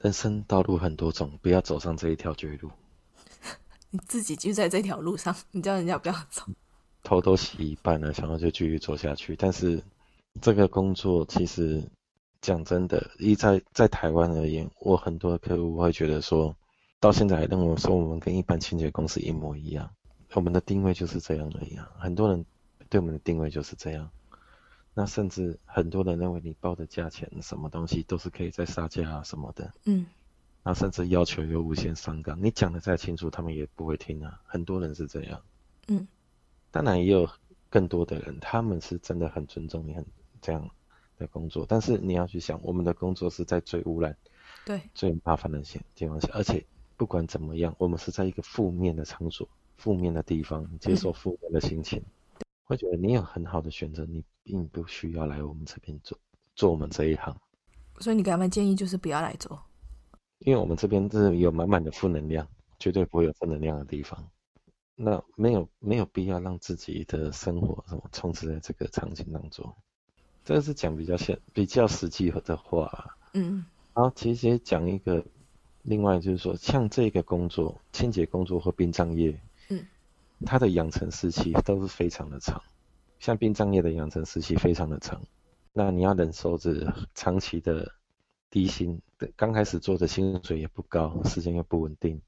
[0.00, 2.70] 人生道路很多种，不要走上这一条绝路。
[3.90, 6.42] 你自己就在这条路上，你叫人家不要走。
[7.02, 9.36] 头都洗一半了，想要就继续做下去。
[9.36, 9.80] 但是
[10.42, 11.88] 这个工作其实
[12.40, 16.54] 讲真的，一在在台湾而言，我很多客户会觉得说，
[16.98, 19.88] 到现在还认为说我们跟一般清洁公司一模一样，
[20.34, 21.88] 我们的定位就是这样而已啊。
[21.96, 22.44] 很多人
[22.88, 24.10] 对我们的定位就是这样。
[24.94, 29.74] 那甚至很多人认为你报的价钱，什么东西都是可以再杀价啊什么的。
[29.84, 30.06] 嗯。
[30.62, 34.40] 那甚至要求有无限上纲，你讲的再清楚，他们也不会听啊。
[34.46, 35.42] 很多人是这样。
[35.88, 36.08] 嗯。
[36.70, 37.28] 当然也有
[37.68, 40.06] 更多的人，他们是真的很尊重你，很
[40.40, 40.70] 这样
[41.18, 41.66] 的工作。
[41.68, 44.16] 但是你要去想，我们的工作是在最污染、
[44.64, 46.64] 对最麻烦的情况下，而且
[46.96, 51.98] 不管怎么样，我们是在一个负面的场所、负面的地方，接受负面的心情。
[52.00, 52.04] 嗯
[52.66, 56.18] 会觉得你有很好的选择，你并不需要来我们这边做
[56.54, 57.34] 做我们这一行。
[58.00, 59.58] 所以你给他们建议就是不要来做，
[60.40, 62.46] 因为我们这边是有满满的负能量，
[62.78, 64.28] 绝对不会有负能量的地方。
[64.96, 69.74] 那没有没有必要让自己的生活什么充斥在这个场景当中。
[70.44, 73.16] 这个是讲比较现比较实际的话。
[73.32, 73.64] 嗯。
[73.94, 75.24] 然后其实讲一个，
[75.82, 79.40] 另外就是说，像这个工作，清洁工作或殡葬业。
[80.44, 82.62] 它的养成时期都是非常的长，
[83.18, 85.22] 像殡葬业的养成时期非常的长，
[85.72, 87.94] 那你要忍受着长期的
[88.50, 89.00] 低薪，
[89.34, 92.20] 刚开始做的薪水也不高，时间又不稳定，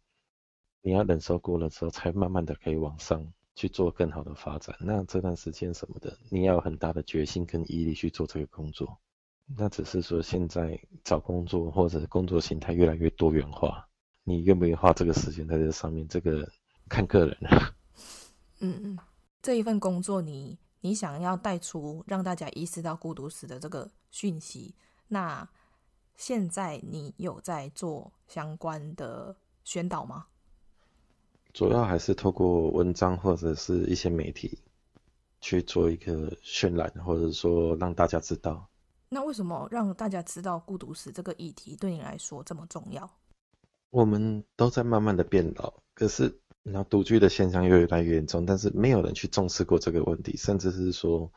[0.81, 4.77] 你要忍受过了之后，才慢慢的可以往上去做更好的发展。
[4.81, 8.99] 那这段时间什么的，你要有很大的决心跟毅力去做这个工作。
[9.57, 13.89] 那只是说现在找工作或者工作形态越来越多元化，
[14.25, 16.51] 你愿不愿意花这个时间在这上面，这个
[16.89, 17.37] 看个人。
[18.61, 18.99] 嗯嗯，
[19.41, 24.75] 这一份工作你，你你想要带出让大家意识到孤独死的这个讯息，
[25.07, 25.49] 那
[26.17, 30.27] 现在你有在做相关的宣导吗？
[31.53, 34.59] 主要还是透过文章或者是一些媒体
[35.41, 38.69] 去做一个渲染，或者说让大家知道。
[39.09, 43.09] 那为什么让大家知道孤独死这个议题对你来说这么重要？
[43.91, 46.41] 我们都在慢慢的变老，可是。
[46.73, 51.33] 然后独居的现象越来越严重，但是没有人去重视过这个问题，甚至是说，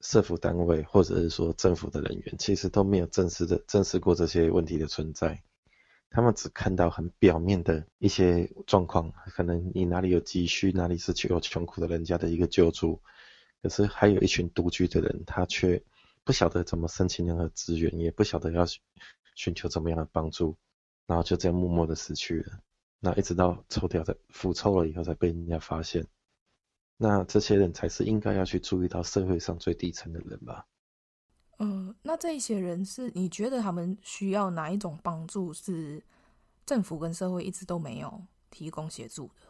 [0.00, 5.42] 社福单位或者是说政府的人员，其实都没有正视的正视过这些问题的存在。
[6.10, 13.00] 他们只看到很表面的一些状况，可能你哪里有急需，哪里是有穷苦的人家的一个救助，
[13.62, 15.82] 可是还有一群独居的人，他却
[16.24, 18.66] 不晓得怎么申请任何资源，也不晓得要
[19.34, 20.56] 寻求怎么样的帮助，
[21.06, 22.60] 然后就这样默默的死去了。
[23.04, 26.06] 那一直到抽掉在腐臭了以后才被人家发现，
[26.96, 30.64] 那这些人才是应该要去注意到社会上最底层的人吧？
[31.58, 35.52] 嗯，那这一些人是你觉得他们需要哪一种帮助？
[35.52, 36.00] 是
[36.64, 39.48] 政府跟社会一直都没有提供协助的？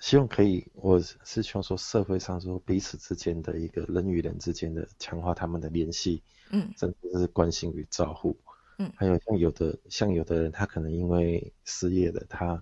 [0.00, 6.20] 希望可以，我是希望说社会上说彼此之间的一个人与人之间的强化他们的联系，
[6.50, 8.36] 嗯，甚至是关心与照顾，
[8.78, 12.60] 嗯，还有像有的像有的人他可能因为失业了，他。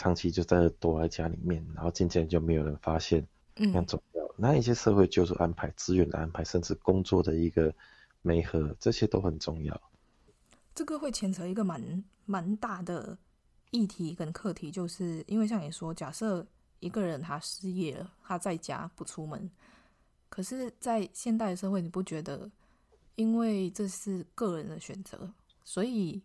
[0.00, 3.22] 长期就在躲在家里面，然后渐渐就没有人发现，
[3.56, 4.34] 嗯，那重要。
[4.34, 7.70] 那一些社会救助安排、资源的安排，甚至工作的一个
[8.22, 9.78] 媒合，这些都很重要。
[10.74, 13.18] 这个会牵扯一个蛮蛮大的
[13.72, 16.46] 议题跟课题，就是因为像你说，假设
[16.78, 19.50] 一个人他失业了，他在家不出门，
[20.30, 22.50] 可是，在现代社会，你不觉得，
[23.16, 25.30] 因为这是个人的选择，
[25.62, 26.22] 所以。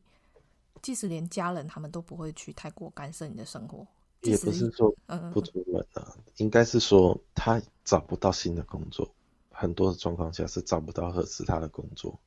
[0.85, 3.87] 即使连家人他们都不会去太过干涉你的生活，
[4.21, 4.95] 也不是说
[5.33, 9.11] 不出门啊，嗯、应该是说他找不到新的工作，
[9.49, 12.19] 很多的状况下是找不到合适他的工作。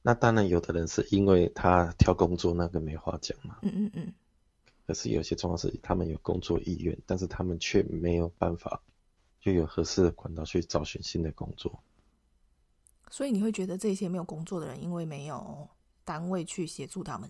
[0.00, 4.14] 那当然，有的人是因为他挑工作那个没话讲嘛，嗯嗯嗯。
[4.86, 8.80] 可是有些状况是他们有工作意愿，但是他们却没有办法，
[9.40, 11.82] 就有合适的管道去找寻新的工作。
[13.10, 15.68] 所以你会觉得这些没有工作的人，因为没有
[16.04, 17.28] 单位去协助他们。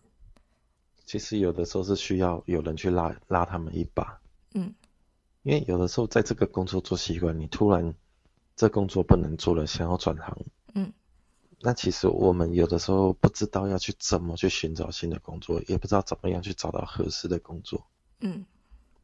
[1.07, 4.21] 其实有的时候是需要有人去拉拉他们一把，
[4.55, 4.75] 嗯，
[5.43, 7.95] 因为有的时候在这个工作做习惯，你突然
[8.57, 10.37] 这工作不能做了，想要转行，
[10.75, 10.93] 嗯，
[11.61, 17.87] 那其实我们有的时候不知道要去怎么去寻找新的工作，也不知道怎么样去找到合适的工作，
[18.21, 18.45] 嗯，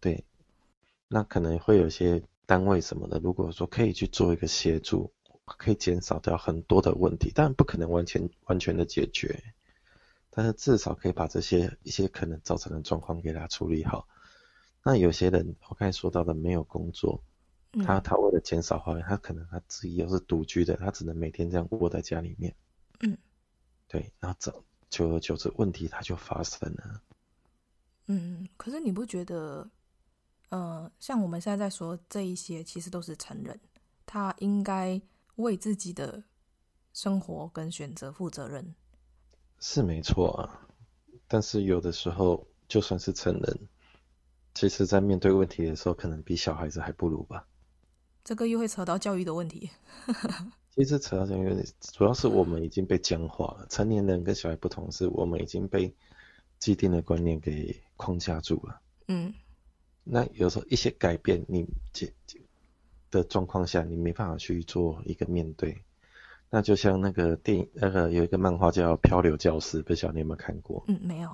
[0.01, 0.25] 对，
[1.09, 5.13] 那可能会有些单位什么的，如果说可以去做一个协助，
[5.45, 9.43] 可以减少掉很多的问题，但不可能完全完全的解决。
[10.31, 14.07] 但是至少可以把这些一些可能造成的状况给他处理好。
[14.83, 17.23] 那有些人我刚才说到的没有工作，
[17.85, 22.55] 他他为了减少花费，他可能他自己又是独居的，他只能每天这样窝在家里面。
[23.01, 23.19] 嗯，
[23.87, 24.51] 对，然后这
[24.89, 27.03] 久而久之，问题他就发生了。
[28.07, 29.71] 嗯，可是你不觉得，
[30.49, 33.61] 呃，像我们现在在说这一些，其实都是成人，
[34.07, 35.01] 他应该
[35.37, 36.25] 为自己的
[36.93, 38.75] 生活跟选择负责任。
[39.61, 40.67] 是没错啊，
[41.29, 43.69] 但是有的时候，就算是成人，
[44.55, 47.47] 其实在面对问题的时候，可能比小孩子还不如吧。
[48.25, 49.71] 这个又会扯到教育的问题。
[50.75, 53.67] 其实扯到教育，主要是我们已经被僵化了。
[53.69, 55.95] 成年人跟小孩不同，是我们已经被
[56.59, 58.81] 既定的观念给框架住了。
[59.09, 59.35] 嗯。
[60.05, 62.13] 那有时候一些改变，你解
[63.11, 65.83] 的状况下，你没办法去做一个面对。
[66.53, 70.85] 那就像那个电影，那个有一个漫画叫《漂流教室》，不晓得你有没有看过？
[70.89, 71.29] 嗯，没有。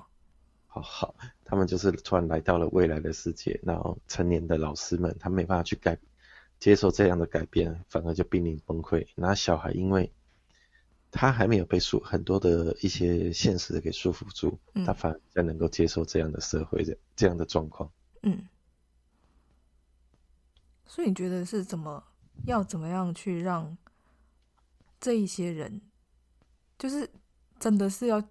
[0.67, 5.97] 好好，他们就是突然来到了未来的世界，然后成年的老师们，他没办法去改
[6.59, 9.07] 接受这样的改变，反而就濒临崩溃。
[9.15, 10.11] 那小孩因为
[11.09, 17.89] 他还没有被束很多的一些现实给束缚住，嗯、他反而才能够接受这样的社会的这样的状况。
[18.21, 18.47] 嗯。
[20.85, 22.03] 所以你觉得是怎么
[22.45, 23.75] 要怎么样去让？
[24.99, 25.81] 这一些人，
[26.79, 27.09] 就是
[27.59, 28.21] 真的是要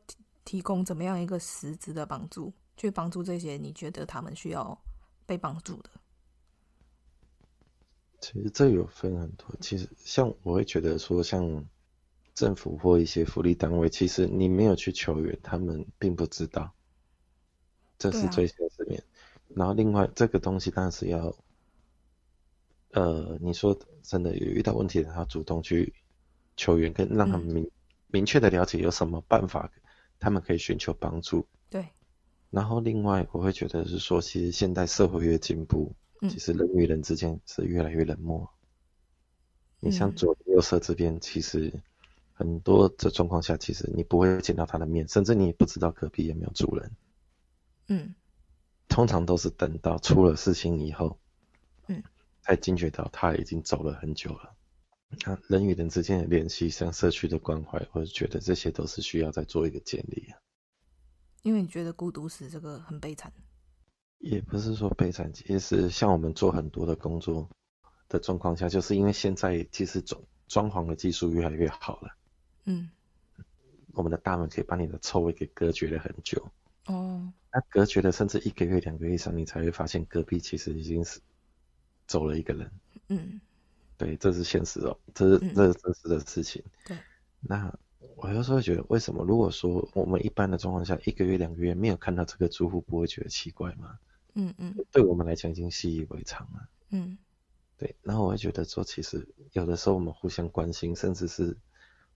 [0.45, 4.77] 提供怎么样一个实质的帮助，去帮助这些你觉得他们需要
[5.25, 5.91] 被帮助的。
[8.21, 11.65] 其实这有分很多，其实像我会觉得说，像
[12.35, 16.73] 政府或一些福利单位，其实你没有去求援，他们并不知道，
[17.99, 19.01] 这是最现实面。
[19.01, 19.07] 啊、
[19.55, 21.37] 然后另外这个东西当然是要，
[22.91, 25.95] 呃，你说真的有遇到问题的，他主动去。
[26.57, 27.71] 求援，跟让他们明、嗯、
[28.09, 29.71] 明确的了解有什么办法，
[30.19, 31.47] 他们可以寻求帮助。
[31.71, 31.87] 对。
[32.51, 38.49] 然后另外，我会觉得是说，其实现代社会越进步，嗯、其实人与人之间是越来越冷漠。
[39.81, 41.73] 嗯、你像左邻右舍这边，其实
[42.33, 46.91] 很多的状况下，其实你不会见到他的面，甚至你也不知道隔壁有没有主人。
[47.89, 48.15] 嗯。
[48.89, 51.19] 通常都是等到出了事情以后，
[51.89, 52.05] 嗯，
[52.41, 54.55] 才惊觉到他已经走了很久了。
[55.25, 60.33] 那人与人之间的联系，像社区的关怀，我觉得这些都是需要再做一个建立。
[61.43, 63.33] 因为你觉得孤独死这个很悲惨，
[64.19, 67.49] 也不是说悲惨，其实像我们做很多的工作
[68.09, 72.17] 的状况下，就是因为现在其实装装潢的技术越来越好了。
[72.65, 72.91] 嗯，
[73.93, 76.51] 我们的大门可以把你的臭味给隔绝了很久。
[76.87, 81.21] 哦，那隔绝了甚至一个月、两个月以上，你才会发现隔壁其实已经是
[82.07, 82.71] 走了一个人。
[83.09, 83.41] 嗯。
[83.99, 86.63] 对，这是现实哦，这是这是真实的事情。
[86.67, 86.99] 嗯、对，
[87.41, 87.75] 那
[88.17, 93.99] 我有时候会觉得，为什么如果说我们一般的状况下，一个月两个月没有看到这个住户，不会觉得奇怪吗？
[94.35, 96.69] 嗯嗯，对我们来讲已经习以为常了。
[96.91, 97.17] 嗯，
[97.79, 101.57] 对，然后我会觉得说，其实有的时候我们互相关心，甚至是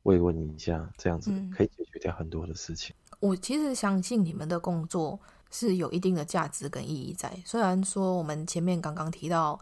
[0.03, 2.95] 慰问一下，这样子可以解决掉很多的事情。
[3.13, 5.19] 嗯、我其实相信你们的工作
[5.51, 9.59] 是有一定的价值跟意义在，虽然说我们前面刚刚提到。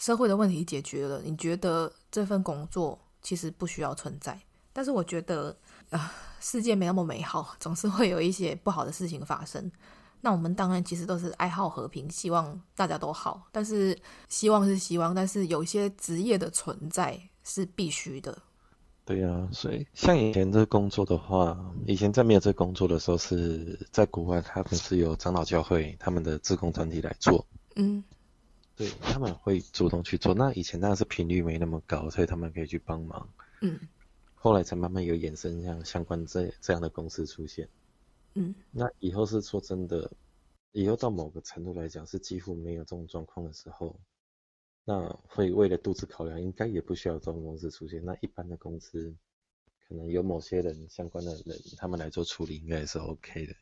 [0.00, 4.40] 社会的问题解决了，你觉得这份工作其实不需要存在？
[4.72, 5.50] 但是我觉得
[5.90, 9.70] 啊、呃，世界没那么美好，总是会有一些不好的事情发生。
[10.22, 13.46] 那我们当然其实都是爱好和平，希望大家都好。
[13.52, 13.94] 但是
[14.30, 18.36] 希望是希望，但是有一些职业的存在是必须的。
[19.04, 27.44] 对呀、啊，所以像以前这工作的话，以前在没有这工作的时候，是在国外，他们是由长老教会他们的自工团体来做。
[27.76, 28.02] 嗯。
[28.80, 30.32] 对，他们会主动去做。
[30.32, 33.28] 那以前当然是频率没那么高，所以他们可以去帮忙。
[33.60, 33.78] 嗯，
[34.34, 37.68] 后来才慢慢有衍生像相关这这样的公司出现。
[38.36, 40.10] 嗯，那以后是说真的，
[40.72, 43.94] 以后到某个程度来讲是几乎没有这种状况的时候，
[44.86, 48.02] 那会为了肚子考量，应该也不需要这种公司出现。
[48.02, 49.14] 那一般的公司
[49.86, 53.54] 可能有某些人相关的人，他们来做处理，应该也是 OK 的。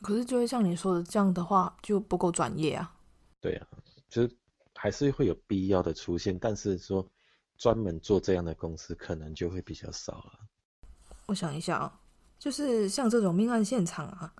[0.00, 2.96] 可是就会像你说的这样的话，就不够专业啊。
[3.38, 3.68] 对啊。
[4.12, 4.30] 就是
[4.74, 7.08] 还是会有必要的出现，但是说
[7.56, 10.32] 专门做这样的公司可能就会比较少了。
[11.24, 11.98] 我想一下啊，
[12.38, 14.30] 就是像这种命案现场啊，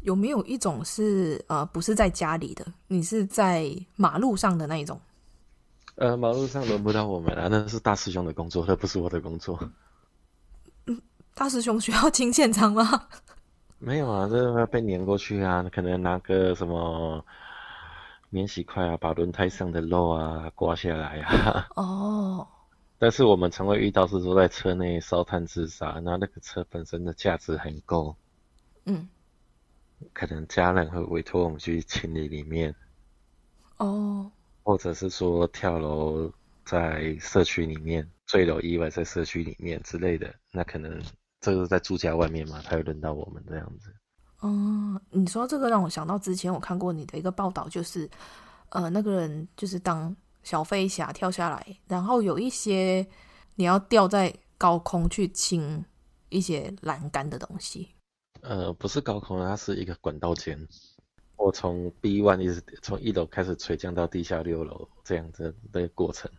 [0.00, 5.00] 有没有一种是呃不是在家里的，你是在马路上的那一种？
[5.94, 9.56] 呃，马路上轮不到我们啊，那是大师兄的工作，那不是我的工作。
[10.86, 11.00] 嗯，
[11.32, 13.08] 大师兄需要清现场吗？
[13.78, 17.24] 没有啊，这要被碾过去啊，可能拿个什么。
[18.32, 21.68] 免洗块啊，把轮胎上的肉啊刮下来啊。
[21.76, 22.38] 哦。
[22.38, 22.46] Oh.
[22.98, 28.16] 但是我们常会遇到是说在车内烧炭自杀，那那个车本身的价值很够。
[28.86, 29.06] 嗯。
[30.14, 32.74] 可能家人会委托我们去清理里面。
[33.76, 34.32] 哦。
[34.64, 34.74] Oh.
[34.74, 36.32] 或者是说跳楼
[36.64, 41.02] 在社区里面，坠楼意外在社区里面之类的，那可能
[41.40, 43.92] 这个在住家外面嘛，才会轮到我们这样子。
[44.42, 48.10] 嗯，你说这个让我想到之前我看过你的一个报道，就是
[48.70, 53.06] 呃那个人就是当小飞侠跳下来，然后有一些
[53.54, 55.84] 你要吊在高空去清
[56.28, 57.88] 一些栏杆的东西。
[58.40, 60.66] 呃，不是高空，它是一个管道间。
[61.36, 66.30] 我从 B one 一直从一楼开始垂降到地下六楼，这样子的过程，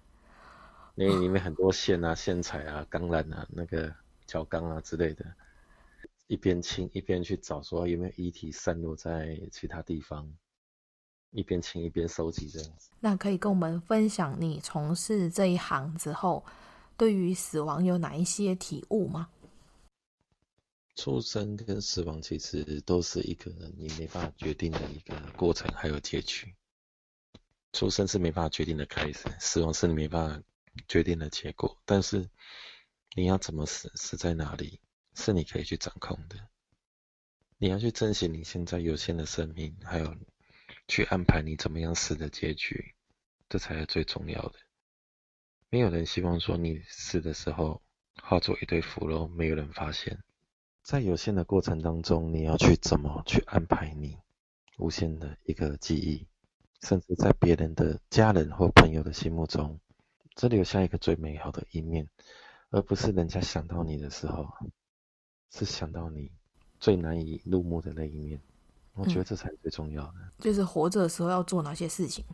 [0.96, 3.94] 因为里面很多线啊、线材啊、钢缆啊、那个
[4.26, 5.26] 角钢啊之类的，
[6.28, 10.34] 一边清一边去找说有没有遗体散落在其他地方，
[11.32, 12.92] 一边清一边收集这样子。
[13.00, 16.44] 那可以跟我们分享你从事这一行之后，
[16.98, 19.30] 对于死亡有哪一些体悟吗？
[20.96, 26.54] 出生跟死亡其实都是一个你没办法决定的一个过程，还有结局。
[27.72, 30.44] 出生是没办法决定的开始，死亡是你没办法
[30.88, 31.76] 决定的结果。
[31.86, 32.30] 但是
[33.16, 34.80] 你要怎么死，死在哪里，
[35.16, 36.36] 是你可以去掌控的。
[37.58, 40.16] 你要去珍惜你现在有限的生命，还有
[40.88, 42.94] 去安排你怎么样死的结局，
[43.48, 44.56] 这才是最重要的。
[45.70, 47.82] 没有人希望说你死的时候
[48.22, 50.20] 化作一堆腐肉，没有人发现。
[50.82, 54.18] 在有限的过程当中，你要去怎么去安排你
[54.78, 56.28] 无限的一个记忆，
[56.82, 59.80] 甚至在别人的家人或朋友的心目中，
[60.36, 62.10] 只留下一个最美好的一面，
[62.70, 64.54] 而不是人家想到你的时候，
[65.54, 66.30] 是想到你
[66.80, 68.42] 最难以入目的那一面。
[68.96, 70.14] 我觉得这才是最重要的。
[70.18, 72.26] 嗯，就是活着的时候要做哪些事情？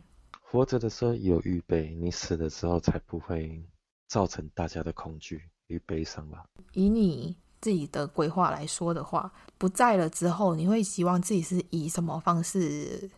[0.42, 3.62] 活着的时候有预备，你死的时候才不会
[4.08, 6.44] 造成大家的恐惧与悲伤吧。
[6.72, 7.36] 以你。
[7.62, 13.10] 自己的规划来说的话，不在了之后，你会希望自己是以什么方式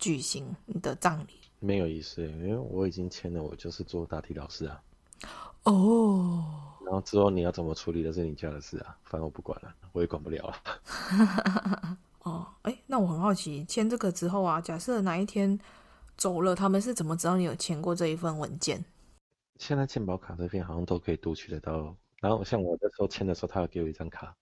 [0.00, 1.34] 举行你的葬礼？
[1.60, 4.82] 没有意思，因为我已经签了，我就是做大体老师啊。
[5.62, 6.73] 哦。
[6.84, 6.86] Oh.
[6.86, 11.98] 然后之后你要怎么处理的是你家的事啊，反正我不管了，我也管不了了。
[12.22, 15.58] 哦，哎，那我很好奇，签这个之后啊，假设哪一天
[16.16, 18.84] 走了，他们是怎么知道你有签过这一份文件？
[19.58, 21.96] 现在健保卡这边好像都可以读取得到。
[22.20, 24.34] 然后像我那时候签的时候，他有给我一张卡，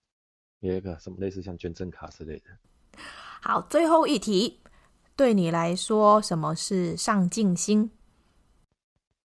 [0.59, 2.99] 有一个什么类似像捐赠卡之类的。
[3.41, 4.59] 好，最后一题，
[5.15, 7.91] 对你来说，什么是上进心？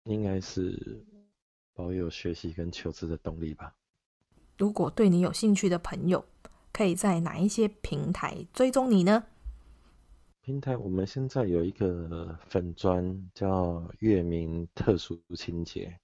[0.05, 1.05] 应该是
[1.73, 3.73] 保有学习跟求知的动力吧。
[4.57, 6.23] 如果对你有兴趣的朋友，
[6.71, 9.23] 可以在哪一些平台追踪你呢？
[10.41, 15.99] 平台我们现在有一个粉砖叫月明特殊清洁。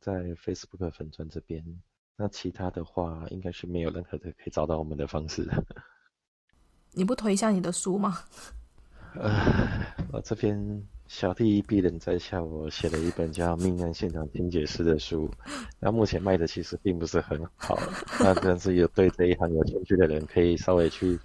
[0.00, 1.64] 在 Facebook 粉砖这边，
[2.16, 5.48] 那其他的话应该是没有任何的可以找到我们的方式。
[6.90, 8.18] 你不推一下你的书吗？
[9.14, 15.30] 呃，我这边小弟鄙人在下，我写了一本叫《命案现场清洁师》的书，
[15.78, 17.78] 那目前卖的其实并不是很好，
[18.18, 21.20] 那但是有对这一行有兴趣的人可以稍微去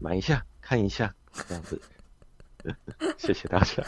[0.00, 1.14] 买一下看一下，
[1.46, 1.80] 这样子。
[3.16, 3.80] 谢谢大家。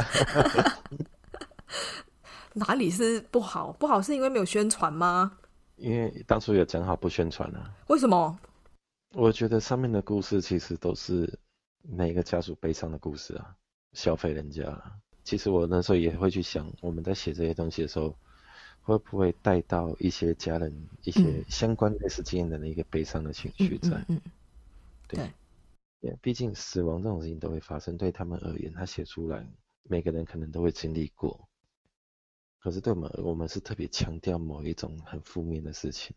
[2.55, 3.72] 哪里是不好？
[3.72, 5.37] 不好是因为没有宣传吗？
[5.74, 7.74] 因为当初有讲好不宣传啊。
[7.89, 8.39] 为什么？
[9.16, 11.41] 我觉得上面的故事其实都是
[11.82, 13.57] 每一个家属悲伤的故事啊，
[13.95, 14.62] 消费人家。
[15.25, 18.14] 其实我那时候也会去想，我们在写这些东西的时候，
[18.83, 23.91] 会不会带到一些家人、一些相关类似经验的一个悲伤的情绪在？
[23.91, 24.33] 嗯，嗯，嗯，
[25.09, 25.31] 对。
[26.01, 29.43] 对，毕竟死亡这种事情都会发生，对他们而言，他写出来，
[29.85, 31.49] 每个人可能都会经历过。
[32.61, 36.14] 可是对我们，我们是特别强调某一种很负面的事情。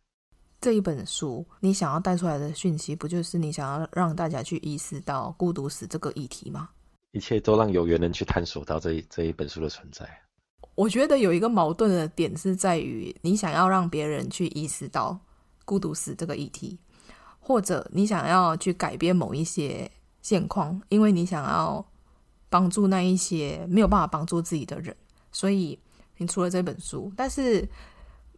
[0.60, 6.70] 这一本书，你想要带出来的讯息，不就是你想要让大家去意识到孤独死这个议题吗？
[7.12, 10.08] 一切都让有缘人去探索到这一这一本书的存在。
[10.76, 15.20] 我觉得有一个矛盾的点是在于，你想要让别人去意识到
[15.66, 16.78] 孤独死这个议题，
[17.40, 19.90] 或者你想要去改变某一些
[20.22, 21.86] 现况，因为你想要
[22.50, 24.96] 帮助那一些没有办法帮助自己的人，
[25.32, 25.80] 所以。
[26.20, 27.70] 你出了这本书，但是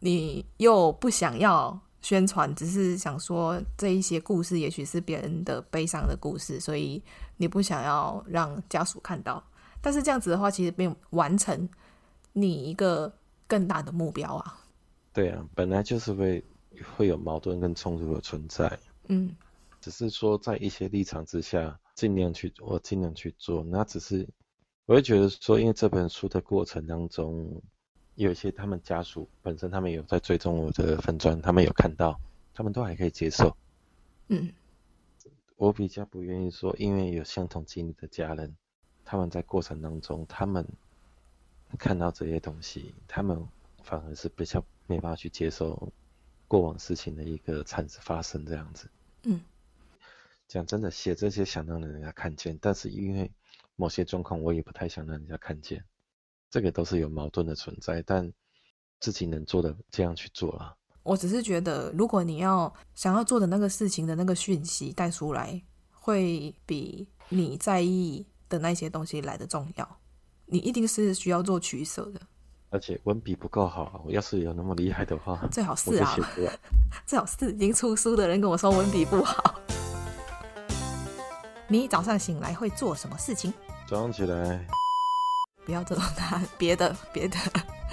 [0.02, 7.02] 你又不想要宣传，只是想说这一些故事也许是别人的悲伤的故事，所以
[7.38, 9.44] 你不想要让家属看到。
[9.82, 11.70] 但是这样子的话，其实没有完成
[12.34, 13.12] 你一个
[13.48, 14.60] 更大的目标啊。
[15.14, 16.44] 对啊，本来就是会
[16.96, 18.80] 会有矛盾跟冲突的存在。
[19.08, 19.36] 嗯，
[19.82, 24.28] 只是说在一些立场之下，尽量去我尽量去做，那只是。
[24.86, 27.62] 我会觉得说，因为这本书的过程当中，
[28.20, 32.20] 有一些他们家属本身，他们有在追踪我的粉砖，他们有看到，
[32.54, 33.56] 他们都还可以接受。
[34.28, 34.52] 嗯，
[35.56, 38.58] 我比较不愿意说，因为有相同经历的家人，
[39.06, 40.68] 他们在过程当中，他们
[41.78, 43.48] 看到这些东西，他们
[43.84, 45.94] 反而是比较没办法去接受
[46.50, 48.90] 过往事情的一个产生发生这样子。
[49.24, 49.40] 嗯，
[50.46, 53.32] 讲真的，写这些想让人家看见，但是因为
[53.78, 55.86] 某些状况，我也不太想让人家看见。
[56.50, 58.32] 这个都是有矛盾的存在，但
[59.00, 60.74] 自己能做的这样去做啊。
[61.04, 70.00] 我只是觉得，如果你要想要做的那个事情的那个讯息带出来，会比你在意的那些东西来的重要。
[70.46, 72.20] 你一定是需要做取舍的。
[72.72, 76.16] 而且文笔不够好，我要是有那么厉害的话， 最好是啊，
[77.06, 79.60] 最好是已经出书的人跟我说文笔不好。
[81.68, 83.54] 你早上醒来会做什么事情？
[83.88, 84.68] 早上起来。
[85.70, 87.38] 不要这种他别的别的。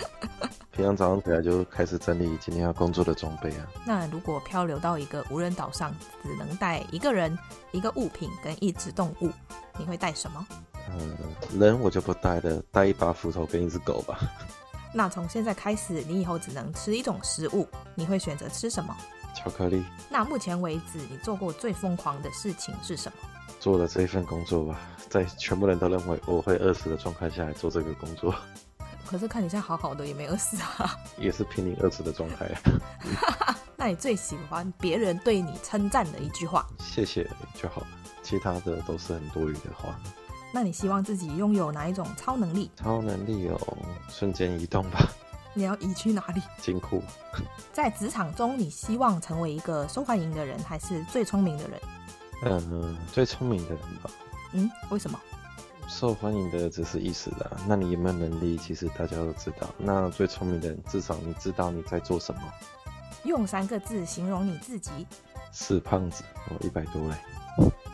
[0.72, 3.66] 平常早上起来就开始整理今天要工作的装备啊。
[3.85, 7.39] 那如果漂流到一个无人岛上，只能带一个人、
[7.72, 9.31] 一个物品跟一只动物，
[9.77, 10.47] 你会带什么？
[10.91, 11.18] 嗯，
[11.59, 14.20] 人我就不带了，带一把斧头跟一只狗吧。
[14.95, 18.97] 那从现在开始，你以后只能吃一种食物，你会选择吃什么？
[19.35, 19.85] 巧克力。
[20.09, 23.29] 那目前为止，你做过最疯狂的事情是什么？
[23.59, 28.35] 做了这一份工作吧，在全部人都认为我会饿死的状态下来做这个工作。
[29.07, 30.97] 可是看你现在好好的，也没饿死啊。
[31.19, 32.51] 也是濒临饿死的状态。
[33.77, 36.67] 那你最喜欢别人对你称赞的一句话？
[36.81, 37.87] 谢谢就好了，
[38.23, 39.97] 其他的都是很多余的话。
[40.53, 42.71] 那你希望自己拥有哪一种超能力？
[42.77, 43.79] 超能力哦
[44.09, 45.07] 瞬间移动吧。
[45.55, 46.43] 你要移去哪里？
[46.61, 47.03] 金库。
[47.73, 51.81] 在职场中，你希望成为一个受欢迎的人，还是最聪明的人？
[52.43, 54.11] 嗯，最聪明的人吧。
[54.53, 55.18] 嗯，为什么？
[55.89, 58.57] 受欢迎的只是一时的，那你有没有能力？
[58.57, 59.68] 其实大家都知道。
[59.78, 62.41] 那最聪明的人，至少你知道你在做什么。
[63.24, 65.07] 用三个字形容你自己。
[65.53, 67.14] 死胖子，我一百多嘞。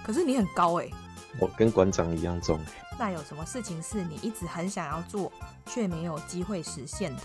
[0.05, 0.89] 可是你很高哎。
[1.39, 2.59] 我跟馆长一样重。
[2.99, 5.31] 那有什么事情是你一直很想要做，
[5.67, 7.23] 却没有机会实现的？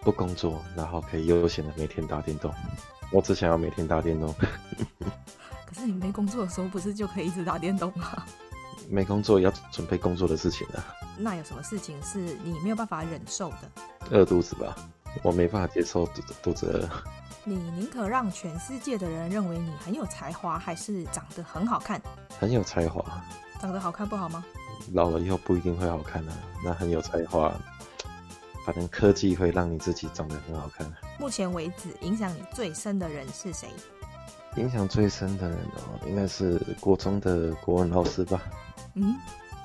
[0.00, 2.52] 不工作，然后可以悠闲的每天打电动。
[3.12, 4.34] 我只想要每天打电动。
[5.74, 8.22] 可是你没工作的时候，不是就可以一直打电动吗？
[8.90, 10.84] 没工作要准备工作的事情啊。
[11.16, 13.58] 那有什么事情是你没有办法忍受的？
[14.10, 14.76] 饿肚子吧，
[15.22, 16.88] 我没办法接受肚子肚子饿。
[17.44, 22.00] 你宁可让全世界的人认为你很有才华，还是长得很好看？
[22.38, 23.02] 很有才华。
[23.58, 24.44] 长得好看不好吗？
[24.92, 26.32] 老了以后不一定会好看啊。
[26.62, 27.50] 那很有才华，
[28.66, 30.86] 反正科技会让你自己长得很好看。
[31.18, 33.70] 目前为止，影响你最深的人是谁？
[34.56, 38.42] 影响最深的人哦，应该是国中的国文老师吧。
[38.94, 39.16] 嗯，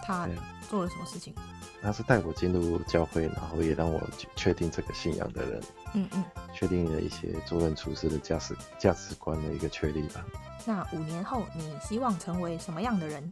[0.04, 0.28] 他
[0.70, 1.34] 做了什么事情？
[1.82, 4.02] 他是带我进入教会，然后也让我
[4.36, 5.62] 确定这个信仰的人。
[5.94, 6.24] 嗯嗯，
[6.54, 10.26] 确定了一些做人处事的价值价值观的一个确立吧。
[10.66, 13.32] 那五年后，你希望成为什么样的人？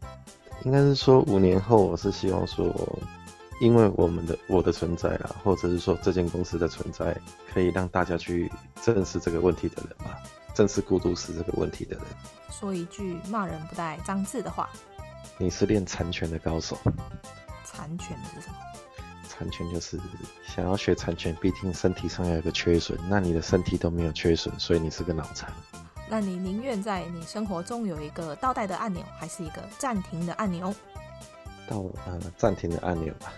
[0.64, 2.74] 应该是说五年后，我是希望说，
[3.60, 7.18] 因为我们的我的存在啊，或者是说这间公司的存在，
[7.54, 8.50] 可以让大家去
[8.82, 10.22] 正视这个问题的人吧，
[10.56, 12.06] 正视孤独死这个问题的人。
[12.50, 14.70] 说一句骂人不带脏字的话。
[15.38, 16.78] 你是练残拳的高手。
[17.64, 18.56] 残拳是什么？
[19.28, 20.00] 残拳就是
[20.48, 22.98] 想要学残拳，必定身体上要有个缺损。
[23.10, 25.52] 那你的身体都没有缺损，所以你是个脑残。
[26.08, 30.74] 那你宁愿在你生活中有一个倒带的按钮，还是一个暂停的按钮？
[31.68, 33.34] 倒呃暂停的按钮吧。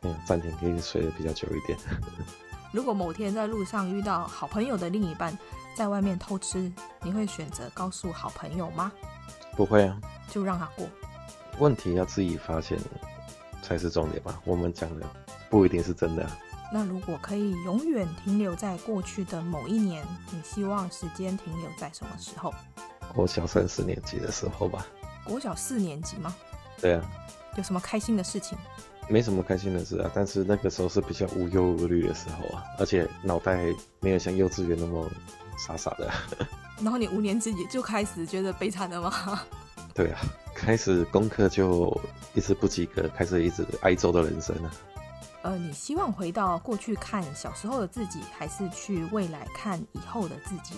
[0.00, 1.76] 没有暂停可以睡得比较久一点。
[2.70, 5.36] 如果某天在路上遇到好朋友的另一半
[5.74, 6.70] 在外面偷吃，
[7.02, 8.92] 你会选择告诉好朋友吗？
[9.56, 10.00] 不会啊，
[10.30, 10.86] 就让他过。
[11.58, 12.78] 问题要自己发现
[13.62, 14.40] 才是重点吧。
[14.44, 15.06] 我们讲的
[15.50, 16.38] 不一定是真的啊。
[16.72, 22.52] 那如果可以永远停留在过去的某一年，你希望时间停留在什么时候？
[23.14, 24.86] 国小三四年级的时候吧。
[25.24, 26.34] 国小四年级吗？
[26.80, 27.04] 对啊。
[27.56, 28.56] 有什么开心的事情？
[29.08, 33.66] 没什么开心的事啊，但是那个时候是比较无忧无虑的时候啊，而且脑袋
[34.00, 35.06] 没有像幼稚园那么
[35.64, 36.10] 傻傻的。
[36.82, 39.42] 然后你五年级就开始觉得悲惨了吗？
[39.94, 40.20] 对啊。
[40.54, 41.98] 开始功课就
[42.34, 44.70] 一直不及格，开始一直挨揍的人生了。
[45.42, 50.76] 呃，你希望回到过去看小时候的自己，还是去未来看以后的自己？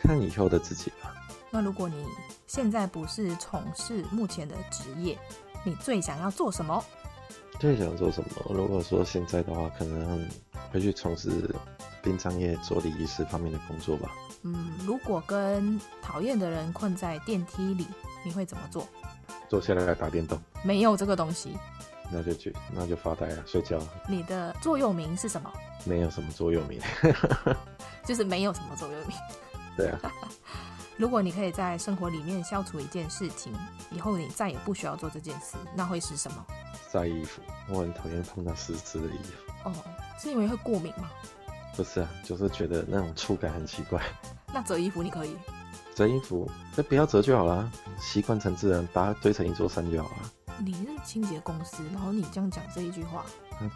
[0.00, 1.12] 看以后的自己吧。
[1.50, 2.06] 那如果你
[2.46, 5.18] 现在不是从事目前的职业，
[5.64, 6.82] 你最想要做什么？
[7.60, 8.30] 最想做什么？
[8.48, 10.26] 如果说现在的话，可能
[10.72, 11.54] 会去从事
[12.02, 14.10] 殡葬业做礼仪师方面的工作吧。
[14.44, 17.86] 嗯，如果跟讨厌的人困在电梯里，
[18.24, 18.88] 你会怎么做？
[19.50, 21.54] 坐下来来打电动，没有这个东西，
[22.10, 23.78] 那就去，那就发呆啊，睡觉。
[24.08, 25.52] 你的座右铭是什么？
[25.84, 26.80] 没有什么座右铭，
[28.06, 29.14] 就是没有什么座右铭。
[29.76, 30.00] 对啊。
[30.96, 33.52] 如果你可以在生活里面消除一件事情，
[33.90, 36.46] 以后你再也不需要做这件事，那会是什么？
[36.90, 39.68] 晒衣服，我很讨厌碰到湿湿的衣服。
[39.68, 39.72] 哦，
[40.18, 41.10] 是因为会过敏吗？
[41.76, 44.02] 不是啊，就是觉得那种触感很奇怪。
[44.52, 45.36] 那折衣服你可以？
[45.94, 47.70] 折衣服，那不要折就好啦，
[48.00, 50.32] 习惯成自然，把它堆成一座山就好了。
[50.58, 53.24] 你是清洁公司，然后你这样讲这一句话，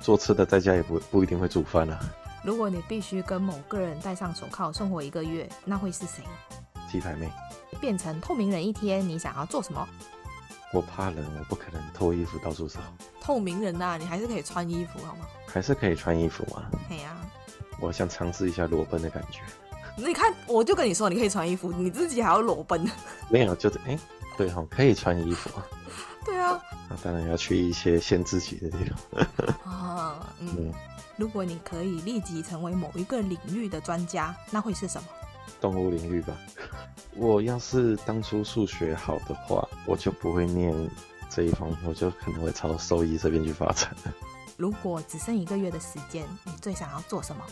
[0.01, 1.99] 做吃的在家也不不一定会煮饭啊。
[2.43, 6.23] 如果你必须跟某个人戴上手铐生活一个月，那会是谁？
[6.91, 7.31] 鸡排妹。
[7.81, 9.87] 变成透明人一天，你想要做什么？
[10.75, 12.81] 我怕冷，我不可能脱衣服到处走。
[13.21, 15.25] 透明人呐、啊，你还是可以穿衣服，好吗？
[15.47, 16.65] 还是可以穿衣服吗？
[16.91, 17.23] 哎呀、啊。
[17.79, 19.41] 我想尝试一下裸奔的感觉。
[19.97, 22.85] 你看，我就跟你说，你可以穿衣服，你自己还要裸奔。
[23.31, 23.99] 没有，就是哎、欸，
[24.37, 25.49] 对哈，可以穿衣服。
[26.27, 26.61] 对啊。
[26.91, 28.79] 那当然要去一些限制级的地
[29.13, 29.25] 方。
[29.73, 30.49] 啊，嗯。
[30.59, 30.75] 嗯
[31.17, 35.07] 如果你可以立即成为某一个领域的专家，那会是什么？
[35.61, 36.37] 动物领域吧。
[37.17, 40.75] 我要是当初数学好的话，我就不会念
[41.31, 43.95] 这一方面，我就可能会朝兽医这边去发展。
[44.57, 47.43] 如果只剩一个月的时间，你最想要做什么？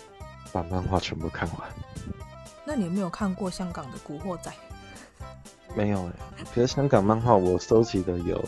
[0.52, 1.70] 把漫画全部看完。
[2.64, 4.50] 那你有没有看过香港的《古惑仔》？
[5.74, 6.12] 没有哎。
[6.54, 8.44] 可是香港漫画我收集的有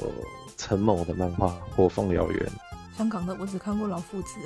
[0.56, 2.46] 陈某的漫画《火凤燎原》。
[2.96, 4.38] 香港的我只看过老夫子。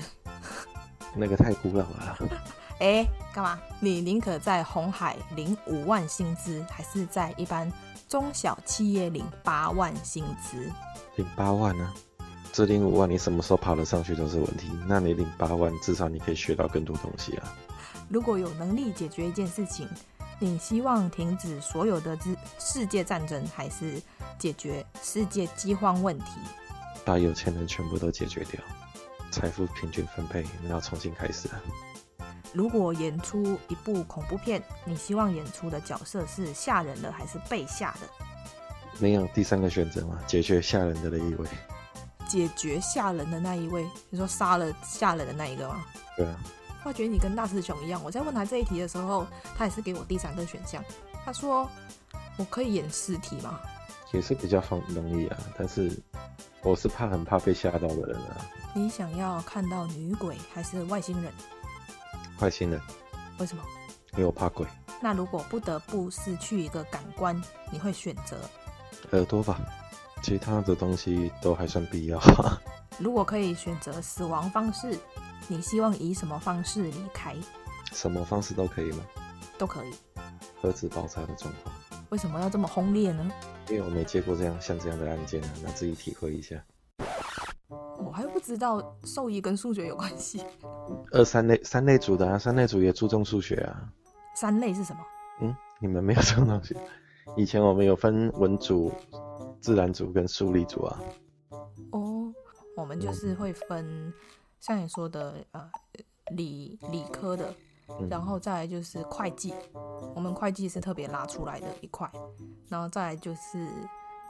[1.15, 2.19] 那个太古老了。
[2.81, 3.59] 哎，干嘛？
[3.81, 7.71] 你宁可在红海领五万薪资，还是在一般
[8.09, 10.71] 中小企业领八万薪资？
[11.17, 11.93] 领八万呢？
[12.53, 14.71] 这领五万，你什么时候爬得上去都是问题。
[14.87, 17.55] 那你领八万，至少你可以学到更多东西啊。
[18.09, 19.89] 如果有能力解决一件事情，
[20.39, 22.17] 你希望停止所有的
[22.59, 24.01] 世界战争，还是
[24.39, 26.33] 解决世界饥荒问题？
[27.05, 28.61] 把有钱人全部都解决掉。
[29.31, 31.61] 财富平均分配，那要重新开始了。
[32.53, 38.09] 如果演出一部恐怖片，你希望演出的角色是吓人的还是被吓的？
[38.99, 40.19] 没有第三个选择吗？
[40.27, 41.49] 解决吓人的那一位。
[42.27, 45.85] 解决吓人的那一位，你说杀了吓人的那一个吗？
[46.17, 46.37] 对啊。
[46.85, 49.27] 我觉得你跟大师兄一样，我在问他这一题的时候，
[49.57, 50.83] 他也是给我第三个选项。
[51.25, 51.69] 他说
[52.39, 53.61] ：“我可以演尸体吗？”
[54.13, 55.93] 也是比较方容易啊，但是
[56.63, 58.47] 我是怕很怕被吓到的人啊。
[58.75, 61.31] 你想要看到女鬼还是外星人？
[62.41, 62.81] 外星人。
[63.39, 63.63] 为什么？
[64.15, 64.67] 因为我怕鬼。
[65.01, 67.41] 那如果不得不失去一个感官，
[67.71, 68.37] 你会选择
[69.13, 69.61] 耳朵吧？
[70.23, 72.21] 其他的东西都还算必要。
[72.99, 74.99] 如果可以选择死亡方式，
[75.47, 77.37] 你希望以什么方式离开？
[77.93, 79.05] 什么方式都可以吗？
[79.57, 79.93] 都可以。
[80.61, 81.73] 核子爆炸的状况。
[82.09, 83.31] 为什么要这么轰烈呢？
[83.69, 86.57] 因为我没接过这样像这样的案件啊，那自己体会一下。
[88.49, 90.43] 知道兽医跟数学有关系。
[91.13, 93.93] 二 三类三类组的啊，三类组也注重数学啊。
[94.35, 95.01] 三类是什么？
[95.43, 96.75] 嗯，你们没有这种东西。
[97.37, 98.91] 以前我们有分文组、
[99.61, 100.99] 自然组跟数理组啊。
[101.93, 102.33] 哦，
[102.75, 104.15] 我们就是会分，嗯、
[104.59, 105.71] 像你说的，呃，
[106.31, 107.55] 理理科的。
[108.09, 109.53] 然后再来就是会计，
[110.15, 112.11] 我们会计是特别拉出来的一块，
[112.69, 113.69] 然后再来就是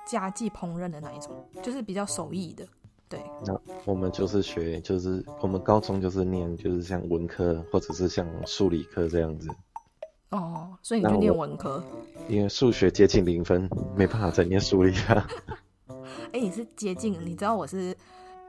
[0.06, 2.66] 家计烹饪的那一种，就是比较手艺的，
[3.08, 3.20] 对。
[3.46, 9.48] 那我们就是学，就是我们高中就是念，就是像文科或者是像数理科这样子。
[10.30, 11.82] 哦，所以你就念文科？
[12.28, 15.26] 因为数学接近零分，没办法再念数理了。
[16.32, 17.16] 哎，你是接近？
[17.24, 17.96] 你知道我是？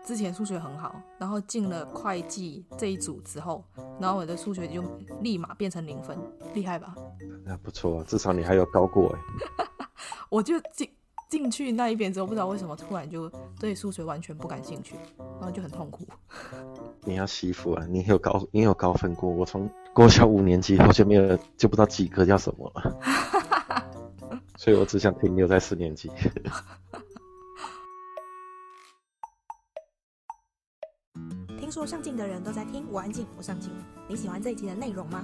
[0.06, 3.64] 之前数学很好，然后进了会计这一组之后，
[3.99, 4.81] 然后我的数学就
[5.22, 6.18] 立马变成零分，
[6.53, 6.95] 厉害吧？
[7.45, 9.19] 那不错，至少你还有高过哎。
[10.31, 10.90] 我就进
[11.30, 16.07] 进去那一边之后，不知道为什么突然就对数学完全不感兴趣，然后就很痛苦。
[17.06, 17.85] 你要媳妇啊？
[17.88, 19.30] 你有高你有高分过？
[19.30, 22.99] 我从国小五年级后就没有就不知道几个叫什么了，
[24.57, 26.11] 所以我只想停留在四年级。
[31.60, 33.72] 听说上镜的人都在听，我安静，我上镜。
[34.07, 35.23] 你喜欢这一集的内容吗？